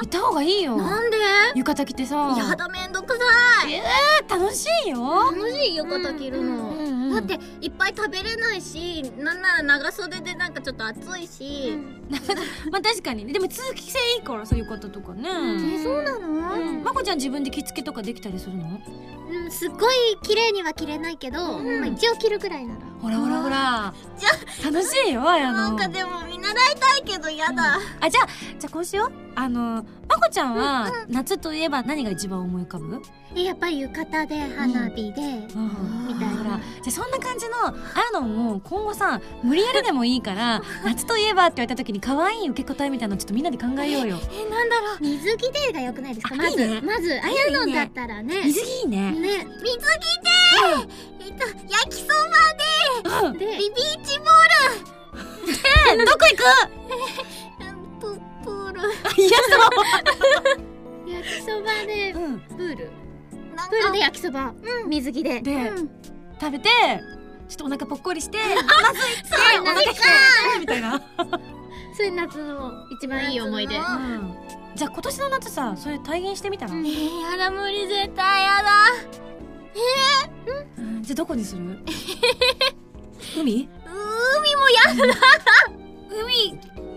[0.04, 0.76] った方がいいよ。
[0.76, 1.16] なんで？
[1.56, 2.34] 浴衣着てさ。
[2.38, 3.74] やだめんどくさい。
[3.74, 3.82] え
[4.28, 5.30] 楽しいよ。
[5.32, 11.76] 楽しい浴衣着るの、うんうんだっていっぱい食べれないしなんなら長袖でなんかちょっと暑いし、
[12.72, 13.34] まあ確かにね。
[13.34, 15.28] でも通気性いいからさ浴衣とかね。
[15.74, 16.82] えそうなの、うん。
[16.82, 18.80] まこちゃん自分で着付けとかできたりするの？
[19.32, 21.80] うん、すっごい綺麗には着れないけど、うん。
[21.80, 22.80] まあ、一応着るくらいなら。
[23.00, 23.94] ほらほらほら。
[24.18, 28.26] じゃ楽しいよあやのなんかでも見習いたいけどやだ、あじゃあ
[28.58, 33.00] じゃあこうしようあのまこちゃんは夏といえば何が一番思い浮かぶ？
[33.34, 36.42] えやっぱり浴衣で花火で、みたいな。
[36.44, 44.18] じゃあそんな感じのあやのも今後さ無理やりでもいいから 夏といえばって言われた時に可愛い受け答えみたいなのちょっとみんなで考えようよ。
[44.32, 44.98] えなんだろう。
[45.00, 46.34] 水着でが良くないですか？
[46.34, 46.80] まずね。
[46.82, 48.42] まずあやのんだったらね。
[48.44, 49.12] 水着いいね。
[49.12, 49.46] ね。
[49.62, 50.28] 水着で、
[51.26, 53.32] えっと焼きそばうん。
[53.38, 54.24] ででビビーチボ
[55.92, 56.42] えどこ行く？
[56.42, 56.44] ー
[57.41, 57.41] ル
[59.16, 62.40] いや焼きそばでそううん。
[62.40, 62.90] プール。
[63.70, 64.54] プールでか焼きそば、
[64.86, 65.40] 水着で。
[65.40, 65.90] で、うん。
[66.40, 66.68] 食べて
[67.48, 68.42] ちょっとお腹ぽっこりしてあ
[68.82, 70.02] まずいってお腹きて
[70.60, 71.00] みたいな。
[71.94, 73.76] それ夏の一番いい思い出。
[73.76, 74.34] うん。
[74.74, 78.70] じゃあ今年の夏さそれ体現してみたら、うんえー、やだ無理絶対やだ。
[80.78, 81.02] うん。
[81.02, 81.62] じゃあどこにする？
[83.38, 83.68] 海？
[83.84, 85.14] 海もやだ。
[86.10, 86.91] 海うん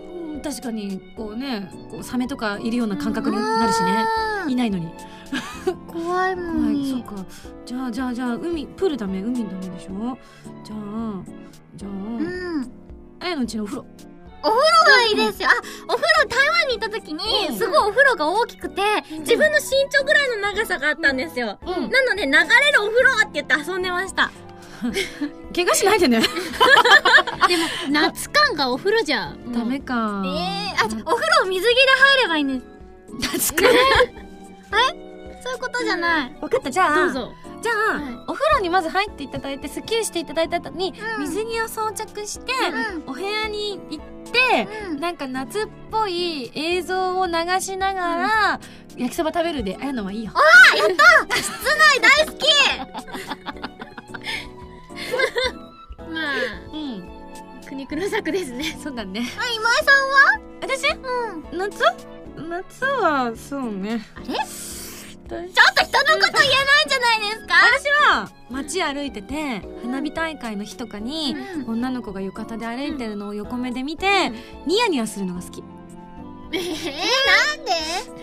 [0.48, 4.04] 確かにこうねこうサメとかいるような感覚になるしね。
[4.48, 4.88] いないのに。
[5.92, 7.24] 怖いもんはい、にそうか。
[7.64, 9.20] じゃあじゃあじゃあ海プールダメ？
[9.20, 10.16] 海ダメでしょ？
[10.62, 11.24] じゃあ
[11.74, 12.72] じゃあ、うん。
[13.18, 13.86] あやのうちのお風呂。
[14.44, 15.48] お風呂がいいですよ。
[15.48, 15.52] あ、
[15.88, 17.56] お風呂台湾に行った時に、うん。
[17.56, 18.82] すごいお風呂が大きくて、
[19.18, 21.58] 自分の身長ぐらいの長さがあったんですよ。
[21.62, 21.90] うん。
[21.90, 24.30] なので、流れるお風呂って言って遊んでました。
[25.54, 26.20] 怪我しないでね。
[27.48, 30.22] でも夏感がお風呂じゃんダメか。
[30.24, 32.76] ええあ、じゃあお風呂水着で入ればいいんです。
[33.32, 33.62] 夏か
[35.46, 36.36] そういうことじゃない。
[36.40, 36.70] 分かった。
[36.70, 37.32] じゃあどうぞ。
[37.62, 38.14] じゃあ、はい。
[38.26, 41.22] お風呂にまず入っていただいてスッキリしていただいた後に、うん。
[41.22, 42.52] 水着を装着して、
[43.06, 45.00] うお部屋に行って、うん。
[45.00, 48.60] なんか夏っぽい映像を流しながら、
[48.96, 50.32] 焼きそば食べるであやのはいいよ。
[51.28, 51.44] 大好
[58.22, 58.64] 苦肉の策ですね。
[58.82, 59.20] そうだね。
[59.38, 59.92] あ、今井さ
[60.60, 61.08] 私んは？
[61.52, 61.58] うん。
[61.58, 61.82] 夏？
[62.48, 64.04] 夏はそうね。
[64.14, 64.26] あれ？
[64.26, 65.16] 私？
[65.28, 65.40] ちょっ
[65.74, 67.54] と人のこと言えないんじゃないですか？
[67.78, 71.70] 私は街歩いてて花火大会の日とかに、うん。
[71.72, 74.30] 女の子が浴衣で歩いてるのを横目で見て、
[74.66, 75.62] ニヤニヤするのが好き。
[76.52, 77.72] えー、なんで？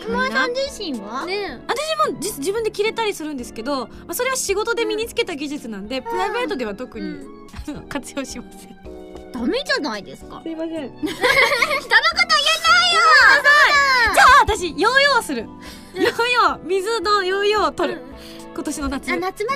[0.08, 1.26] 今井さん自身は？
[1.26, 1.62] ね。
[1.68, 7.26] 私も実自分で着れたりするんですけど、まあ、それは仕事で身につけた技術なんで、プライベートでは特に、
[7.90, 9.03] 活用しません
[9.34, 10.42] ダメじゃないですか。
[10.44, 10.72] すいません。
[10.72, 11.26] 人のこと言えな
[12.90, 13.02] いよ。
[14.14, 15.48] じゃあ私ヨーヨーする。
[15.96, 18.02] ヨーヨー水のヨーヨーを取る、
[18.54, 19.12] 今年の夏。
[19.12, 19.56] あ夏祭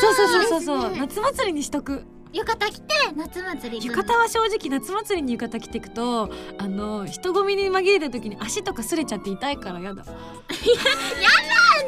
[0.00, 1.00] そうそうそうそうね。
[1.00, 2.04] 夏祭りにしとく。
[2.32, 3.86] 浴衣着て、夏祭り。
[3.86, 10.04] 浴衣は正直夏祭りに浴衣着ていくとあの人混みに紛れた時に足とか擦れちゃって痛いからやだ。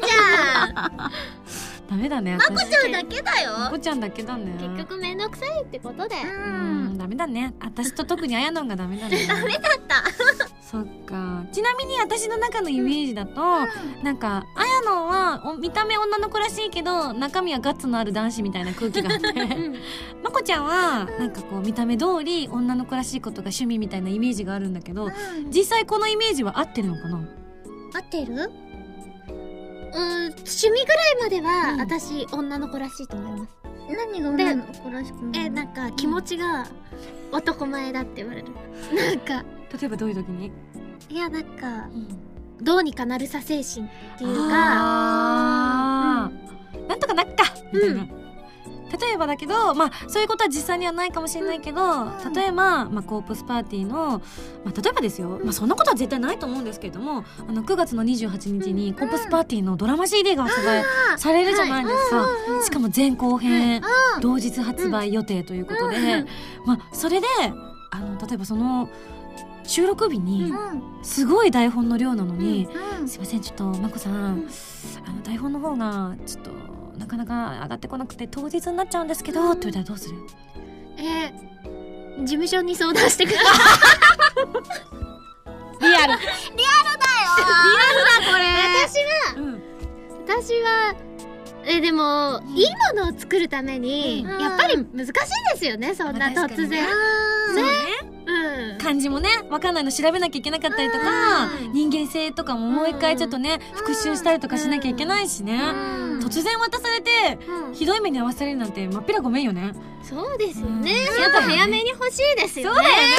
[0.01, 1.11] じゃあ、
[1.91, 3.59] ダメだねまこちゃんだけだよ。
[3.59, 4.53] まこちゃんだけだね。
[4.61, 6.15] 結局めんどくさいってことで。
[6.15, 6.99] ううんん。
[6.99, 7.53] ダメだね。
[7.59, 9.19] 私と特にあやのんがダメだね。
[9.27, 10.05] ダメだった。
[10.63, 11.45] そっか。
[11.51, 13.41] ちなみに私の中のイメージだと、
[14.05, 19.33] なんかあやのんはお見た目女の子らしいけど中身はガッツのある男子みたいな空気があって。
[20.23, 25.11] まこちゃんはなんかこう見た目通り女の子らしいことが趣味みたいなイメージがあるんだけど
[25.49, 27.19] 実際このイメージは合ってるのかな？
[27.95, 28.49] 合ってる？
[29.95, 31.81] うん趣味ぐらいまでは、うん。
[31.81, 33.53] 私女の子らしいと思います。
[33.91, 36.67] 何が女の子らしくないえなんか気持ちが
[37.33, 38.49] 男前だって言われる。
[38.95, 39.45] なんか
[39.81, 40.53] 例えばどういう時に、
[41.09, 41.89] いやなんか
[42.63, 46.87] どうにかなるさ精神っていうかあー。
[46.89, 47.45] なんとかなっか！
[47.73, 48.07] みたいな、
[48.99, 52.33] 例えばだけどまあそういうことは実際にはないかもしれないけど、ん。
[52.35, 54.21] 例えば、まあ、コープスパーティーの、
[54.65, 60.85] まあ、例えばですよ、まあ、そんなことは絶対ないと思うんですけれどもあの9月の28日にコープスパーティーのドラマ CD が発売
[61.17, 62.29] されるじゃないですか、
[62.65, 63.83] しかも前後編、
[64.21, 66.25] 同日発売予定ということで、
[66.65, 67.27] まあ、それで
[67.91, 68.89] あの例えばその
[69.65, 70.53] 収録日に
[71.03, 72.69] すごい台本の量なのに、
[73.07, 74.49] すいませんちょっとまこさん、
[75.07, 76.57] あの台本の方がちょっとな
[77.11, 80.17] かなか上がってこなくて当日になっちゃうんですけど、って言われたらどうする？
[80.99, 81.51] えー
[82.21, 83.45] 事務所に相談してくださ
[85.81, 85.97] リアル。
[85.97, 86.19] リアルだよ。
[88.39, 88.51] い
[88.87, 89.63] 私はうん。
[90.27, 90.95] 私はう
[91.67, 94.41] えでもいいものを作るために、うん。
[94.43, 95.13] やっぱり難しい
[95.55, 96.81] ですよねそんな突然、ね
[97.55, 98.20] うん
[98.79, 105.61] 漢字もね分かんないの調べなきゃいけなかったりとか人間性とかももう一回ちょっとね復習したりとかしなきゃいけないしね。
[106.21, 107.75] 突然渡されてうん。
[107.75, 109.73] ひどい目に遭わされるなんてまっぴらごめんよね
[110.03, 111.23] そうですよね、うん。
[111.23, 112.77] やっぱ早めに欲しいですよね。
[112.77, 112.97] そうだよ。
[113.07, 113.17] ね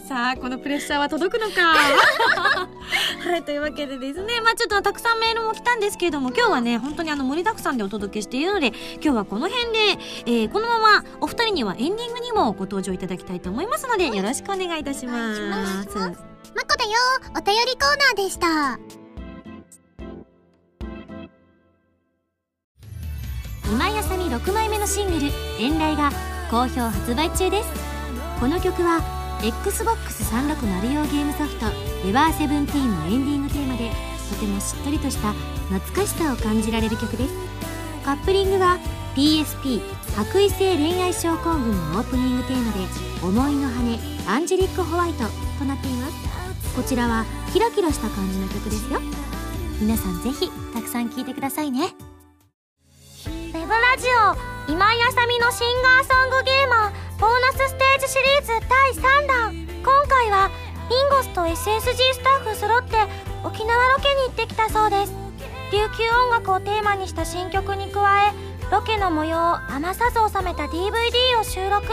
[0.06, 1.74] さあこのプレッシャーは届くのか。
[3.20, 9.78] はいというわけでですねまあちょっとたくさんメールも来たんですけれども今日はね本当にあの盛りだくさんでお届けしているので今日はこの辺で、
[10.26, 15.40] えーこのままお二人にはエンディングにもご登場いただきたいと思いますのでよろしくお願いいたします。
[15.40, 16.90] まこだよ
[17.36, 18.78] お便りコーナーでした
[23.70, 25.26] 今井あさみ6枚目のシングル
[25.60, 26.10] 「遠雷」が
[26.50, 27.68] 好評発売中です。
[28.40, 29.00] この曲は
[29.42, 31.66] XBOX360 用ゲームソフト
[32.04, 33.92] 「エバーセブンティーンのエンディングテーマで
[34.28, 35.32] とてもしっとりとした
[35.68, 37.34] 懐かしさを感じられる曲です。
[38.04, 38.78] カップリングは
[39.14, 39.80] PSP
[40.16, 42.80] 白衣性恋愛症候群のオープニングテーマで
[43.22, 45.24] 「思いの羽アンジェリック・ホワイト」
[45.60, 46.14] となっています。
[46.74, 49.00] こちらはキラキラした感じの曲ですよ。
[49.80, 51.94] 皆さんぜひたくさん聴いてくださいね。
[53.70, 54.08] ブラジ
[54.66, 59.54] オ今井あさみのシンガーソングゲーマーボーナスステージシリーズ第3弾。
[59.54, 60.50] 今回は
[60.90, 62.96] ミンゴスと SSG スタッフ揃って
[63.44, 65.12] 沖縄ロケに行ってきたそうです。
[65.70, 68.32] 琉球音楽をテーマにした新曲に加え
[68.72, 71.86] ロケの模様を余さず収めた DVD を収録。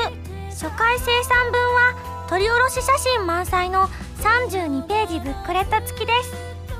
[0.49, 3.87] 初回生産分は撮り下ろし写真満載の
[4.23, 6.33] 32ページブックレット付きです。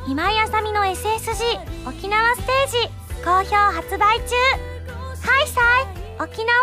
[0.07, 4.76] 今井あさみの SSG 沖縄ステージ好評発売中。
[5.27, 5.85] ハイサイ
[6.23, 6.55] 沖縄。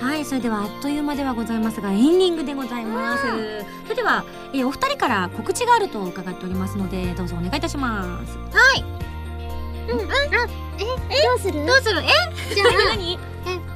[0.00, 3.22] はいそれではあっという間ではございますがエンディングでございます、
[3.84, 8.34] それでは、えーお二人から告知があると伺っておりますのでどうぞお願いいたします。
[8.36, 11.64] どうする？
[11.64, 12.00] どうする？
[12.00, 12.06] え？
[12.54, 13.12] じゃあ 何？
[13.14, 13.18] え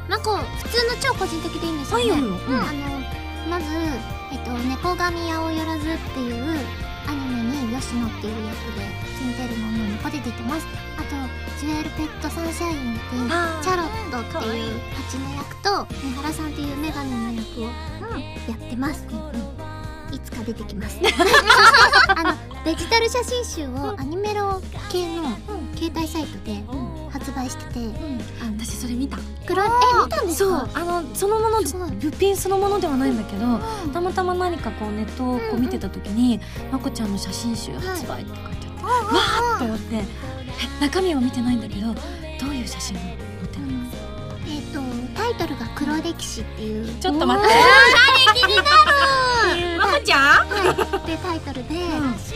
[0.08, 2.04] まこ普通の超個人的でいいんですよね。
[2.10, 2.56] はいよいよ、うん。
[2.56, 2.72] あの
[3.48, 3.66] まず
[4.32, 6.58] えっと「猫神八百万」っていう
[7.06, 8.93] アニメに吉野っていう役で
[9.24, 10.66] ツンテルモンの猫で出てます
[10.98, 11.16] あと
[11.58, 13.28] 「ジュエルペットサンシャイン」っていう
[13.62, 17.70] チャロットっていう蜂の役と三原さんっていうメガネの役をや
[18.54, 19.06] ってます、
[20.12, 20.98] いつか出てきます。
[22.14, 24.60] あのデジタル写真集をアニメロ
[24.90, 25.36] 系の
[25.74, 26.62] 携帯サイトで
[27.10, 27.80] 発売してて、
[28.42, 29.16] あの私それ見た。
[29.46, 29.66] 黒え
[30.04, 30.50] 見たんですか？
[30.50, 30.70] そう。
[30.74, 33.58] あのそのもの物品そのものではないんだけど
[33.92, 38.53] たまたま何かこうネットをこう見てた時に「まこちゃんの写真集発売」って書いてあって、
[39.06, 39.96] わーって思って。
[39.96, 40.04] え
[40.80, 43.16] 中身は見てないんだけどどういう写真を載っ
[43.48, 43.72] てるの？
[44.46, 44.80] えっ、と
[45.16, 46.86] タイトルが「黒歴史」っていう。
[47.00, 47.54] ちょっと待って。
[49.78, 50.96] まこちゃんはい。
[50.96, 51.14] ってい。
[51.14, 51.74] うタイトルで、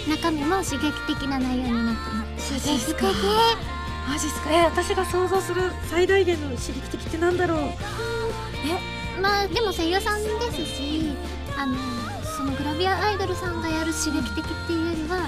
[0.08, 2.52] 中身も刺激的な内容になってます。
[2.52, 3.00] マジっすか？
[3.02, 3.26] 刺激的
[4.08, 4.50] マジっすか？
[4.52, 7.58] え私が想像する最大限の刺激的ってなんだろう。
[9.20, 11.10] まあでも声優さんですし
[11.58, 11.76] あの
[12.36, 15.26] そのグラビアアイドルさんがやる刺激的っていうは、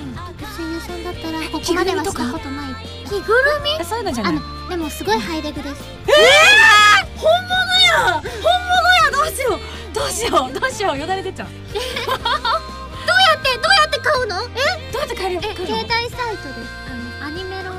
[0.57, 2.75] 声優さんだったらここまではしたことない。
[3.09, 3.71] 着ぐるみ？
[3.81, 4.35] えそういうのじゃない。
[4.69, 5.83] でもすごいハイレグです。
[7.17, 7.51] 本物
[7.81, 8.21] や！
[8.21, 8.31] 本物
[9.03, 9.11] や！
[9.11, 9.61] どうしよう！
[9.93, 10.53] どうしよう！
[10.61, 10.99] どうしよう！
[10.99, 11.49] よだれ出ちゃう。
[11.49, 12.19] えどう
[13.19, 14.37] やって買うの？
[14.55, 14.93] え？
[14.93, 15.37] どうやって帰る？
[15.37, 15.77] え来るの？
[15.81, 17.71] 携帯サイトですあのアニメロ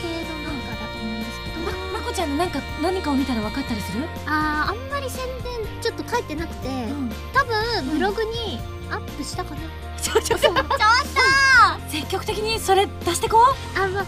[0.00, 1.62] 系のなんかだと思うんですけど。
[1.92, 4.08] ままこちゃんのなんか何かを見たら分かったりする？
[4.26, 6.68] あーあんまり宣伝ちょっと書いてなくて、
[7.32, 7.54] 多分
[7.90, 8.58] ブログに
[8.90, 9.60] アップしたかな、
[10.04, 10.38] ちょちょ。
[10.38, 10.50] ちょ
[11.88, 13.78] 積極的にそれ出してこう。
[13.78, 14.04] あまあ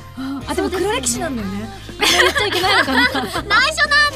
[0.49, 1.69] あでも黒歴史なんだよね。
[1.99, 3.01] 言っちゃいけないのかな。
[3.03, 4.11] 内 緒な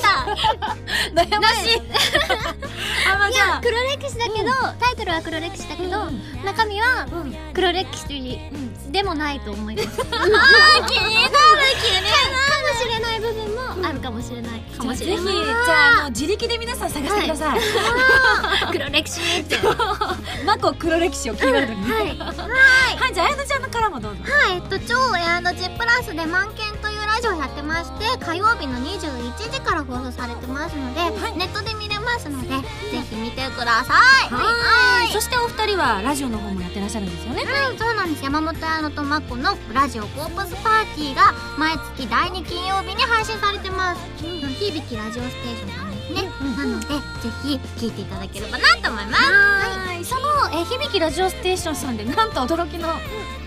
[1.15, 1.77] んだ悩まし。
[1.77, 1.81] い
[3.11, 6.11] あまあいや黒歴史だけど、タイトルは黒歴史だけど、
[6.45, 7.37] 中身はうん。
[7.55, 8.39] 黒歴史
[8.91, 10.21] でもないと思います、気になる
[10.89, 11.31] 気になる。
[12.51, 13.30] かもしれない部
[14.11, 17.61] かもしれない、かもしれないぜひじゃああの自力で皆さん探してください、
[18.73, 19.57] 黒歴史って。
[20.45, 21.91] マコ黒歴史をキーワードに。
[21.91, 22.19] はい。
[22.19, 23.15] はい。
[23.15, 24.23] じゃああやのちゃんのからもどうぞ。
[24.25, 26.80] はい、えっと、超エアの G プラスで満研という
[27.21, 31.03] ラジオをやってまして、火曜日の21時から放送されてますので、
[31.37, 32.55] ネットで見れますので、ぜ
[33.11, 33.93] ひ見てくださ
[34.25, 34.33] い。
[34.33, 38.25] はいそしてお二人はラジオの方もやってらっしゃるんですよねはい、そうなんです。
[38.25, 44.01] 山本彩乃とマコのラジオコープスパーティーが毎月第2金曜日に配信されてます。
[44.17, 46.23] 響きラジオステーションさんですね。
[46.57, 46.95] なので、ぜ
[47.43, 49.23] ひ聞いていただければなと思います。
[49.23, 50.23] はいその
[50.59, 52.89] えー響きラジオステーションさんでなんと驚きの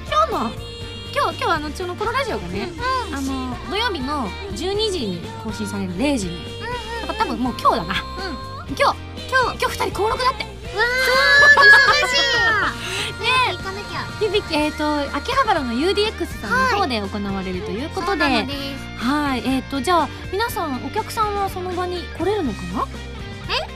[0.08, 0.73] 今日の
[1.14, 2.70] 今日今日あのうちのこのラジオがね、
[3.14, 6.40] あの土曜日の12時に更新される0時に、
[7.02, 7.96] だから多分もう今日だな、
[8.70, 9.60] 今日今日。
[9.60, 10.44] 今日二人登録だって。
[10.44, 10.48] 忙
[12.08, 12.14] し
[14.20, 18.24] 響きえっ、と秋葉原の UDX さんの方で行われるということで、
[18.98, 22.88] はい、えっ、とじゃあ皆さんお客さんはその場に来れるのかな？
[23.50, 23.68] え？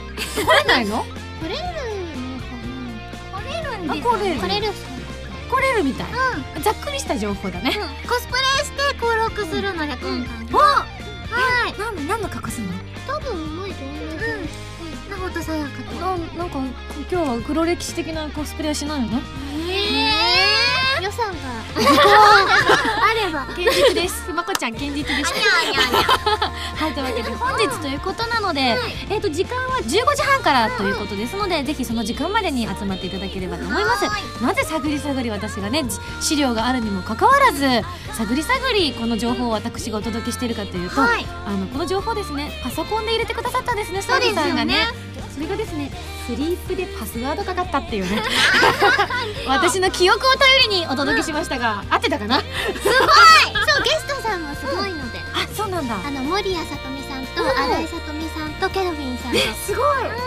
[0.42, 1.04] 来れないの？
[1.42, 1.62] 来れる
[3.34, 4.40] 来れるんですあ来れるの？
[4.40, 4.72] かな来れる
[5.48, 6.06] 来れるみたい。
[6.62, 7.72] ざっくりした情報だね。
[8.08, 10.86] コスプレして登録するので今回もは
[11.74, 11.78] い。
[11.78, 12.72] なん何の格好するの？
[13.06, 13.86] 多分前と同
[14.46, 19.20] じなほとさやかとなんなんか今日は黒歴史的なコスプレはしないの？
[19.70, 21.58] え予算が。
[21.78, 24.32] あれば現実です。
[24.32, 25.34] まこちゃん現実でした。
[25.34, 26.08] にゃにゃにゃ
[26.78, 28.76] はい、というわけで本日ということなので、
[29.10, 34.42] えっ、と時間は15時半からということですので、ぜひその時間までに集まっていただければと思います。
[34.42, 37.60] なぜ探り探り私がねじ資料があるにもかかわらず
[38.12, 41.24] 探り探りこの情報を私がお届けしているかというと、はい。
[41.46, 42.50] あのこの情報ですね。
[42.62, 44.02] パソコンで入れてくださったんですね。
[44.02, 45.07] スタッフさんがね
[45.38, 45.88] それがですね
[46.26, 48.20] スリープでパスワードかかったっていうね。
[49.46, 52.40] 私の記憶を頼りにお届けしましたが、合ってたかな？
[52.40, 52.44] そう
[53.84, 55.94] ゲストさんもすごいので、あそうなんだ。
[56.04, 56.97] あの森谷さとみ
[57.38, 57.50] とうん。
[57.50, 59.84] 新井さとみさんとケロビンさんとすごい。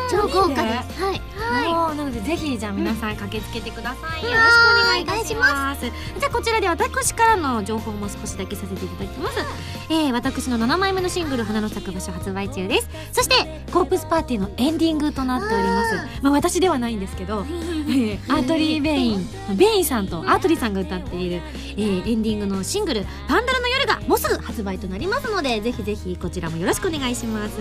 [0.09, 1.01] 超豪華です。
[1.03, 1.21] はい。
[1.51, 5.81] もうなのでぜひじゃあ皆さん駆けつけてください、よろしくお願いいたしおます。
[5.81, 9.37] じゃあこちらで私からの情報も少しだけさせていただきます、
[9.89, 12.89] えー、私の7枚目のシングル「花の咲く場所」発売中です。
[13.11, 15.95] そしてコープスパーティーのエンディングとなっております。
[16.21, 17.45] まあ私ではないんですけど
[17.89, 19.29] えーアートリー・ベイン。
[19.55, 21.41] ベインさんとアートリーさんが歌っている、
[21.75, 27.55] えーエンディングのシングル「パンダラの夜」がもうすぐ発売となりますのでぜひぜひこちらもよろしくお願いします。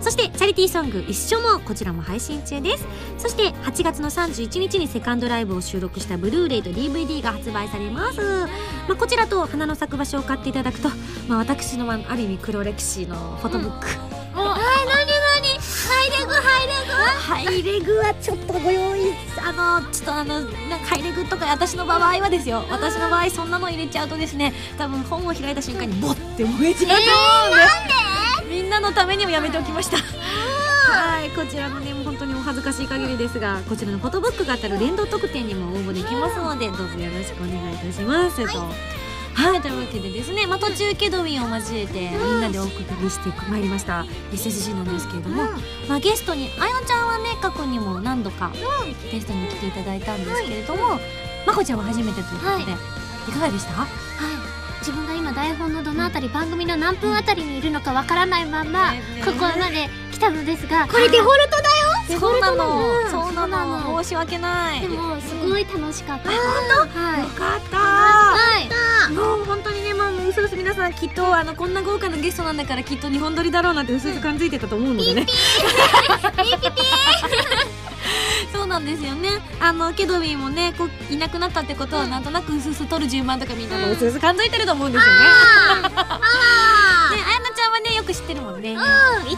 [0.00, 2.86] そしてチャリティーソング「一緒」もこちらも配信中です。
[3.18, 8.20] そして8月の31日にセカンドライブを収録したブルーレイと DVD が発売されます、
[8.88, 10.88] まあ、こちらと花の咲く場所を買っていただくと、
[11.28, 13.86] まあ、私のある意味黒歴史のフォトブック、
[17.22, 19.12] ハイレグはちょっとご用意。
[19.44, 22.64] あのちょっとあのなんかハイレグとか私の場合はですよ。
[22.70, 24.52] 私の場合そんなの入れちゃうとですね。
[24.78, 27.54] 多分本を開いた瞬間にボッて燃えちゃうと思
[28.44, 29.96] うんで、みんなのためにもやめておきました。
[29.96, 38.36] はいこちらのねもう本当にお恥ずかしい限りですがこちらのフォトブックが当たる連動特典にも応募できますのでどうぞよろしくお願いいたします。
[38.52, 39.01] と。
[39.34, 42.70] はいというわけでですね、まあ、途中ケドウィンを交えてみんなでお送
[43.02, 45.44] りしてまいりました SSG なんですけれども、
[45.88, 48.52] まあ、ゲストにあやちゃんはね過去にも何度か
[49.10, 50.98] ゲストに来ていただいたんですけれども、
[51.46, 53.72] まこちゃんは初めてということで、い、かがでした？
[53.72, 53.88] はい。
[54.80, 58.90] 自分が今台本のどのあたり番組の何分あたりにいるのかわからないまま
[59.24, 61.56] ここまで来たのですがこれデフォルトだ
[62.16, 62.18] よ？
[62.18, 62.56] そうなの。
[62.56, 63.08] の。
[63.08, 63.92] そうななの。
[63.92, 64.80] の申し訳ない。
[64.80, 66.30] でもすごい楽しかった。
[66.30, 66.38] 本
[66.88, 67.22] はい。
[67.22, 68.31] よかった
[69.16, 75.26] はいもう本当にねまあもううすうす皆さんきっとあのこんな豪華なゲストなんだからきっと日本撮りだろうなってうすうす感づいてたと思うのでね。
[78.52, 79.30] そうなんですよね。
[79.60, 85.20] あのケドウィンもねこういなくなったってことはなんとなくうすうす撮る順番とかみんなもうすうす感づいてると思うんですよね。
[85.20, 85.26] ね
[85.96, 86.20] あ
[87.32, 88.78] やなちゃんはねよく知ってるもんねうん。
[88.78, 88.84] 行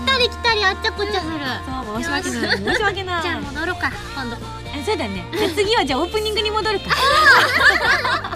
[0.03, 1.33] ったり来たりあっちゃこっちゃする。
[1.67, 4.37] そう申し訳ない申し訳ないじゃあ戻ろうか今度。
[4.77, 5.27] えそうだね。
[5.37, 8.34] じゃあ次はじゃあオープニングに戻るか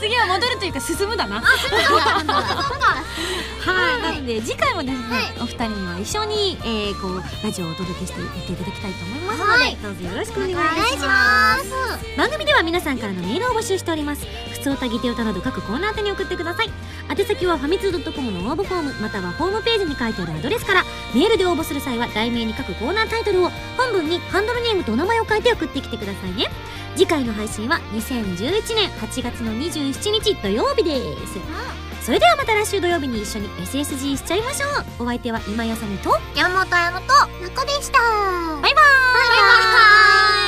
[0.00, 1.40] 次は戻るというか進むだな。
[3.66, 12.16] はい、なので次回もですね、お二人には一緒に、えー、こうラジオをお届けしてやっていただきたいと思いますので、どうぞよろしくお願いいたします。
[12.16, 14.24] 番組では皆さんからのメールを募集しております。
[14.52, 16.70] 普通歌ギテ歌など各コーナー宛てに送ってください。
[17.10, 20.84] 宛先はファミツー .com の応募フォームまたはホームページに書いてあるアドレスから
[21.14, 26.46] メールで応募する際は題名に各コーナータイトルを本文にハンドルネームとお名前を書いて送ってきてくださいね。
[26.96, 29.52] 次回の配信は2011年8月の
[29.90, 31.38] 27日土曜日です。
[32.04, 34.66] それではまた来週土曜日に一緒に SSG しちゃいましょ
[35.00, 35.04] う。
[35.04, 37.08] お相手は今やさみと山本彩乃と
[37.42, 37.98] 中でした。
[37.98, 38.62] バイバーイ。
[38.62, 40.45] バイバーイ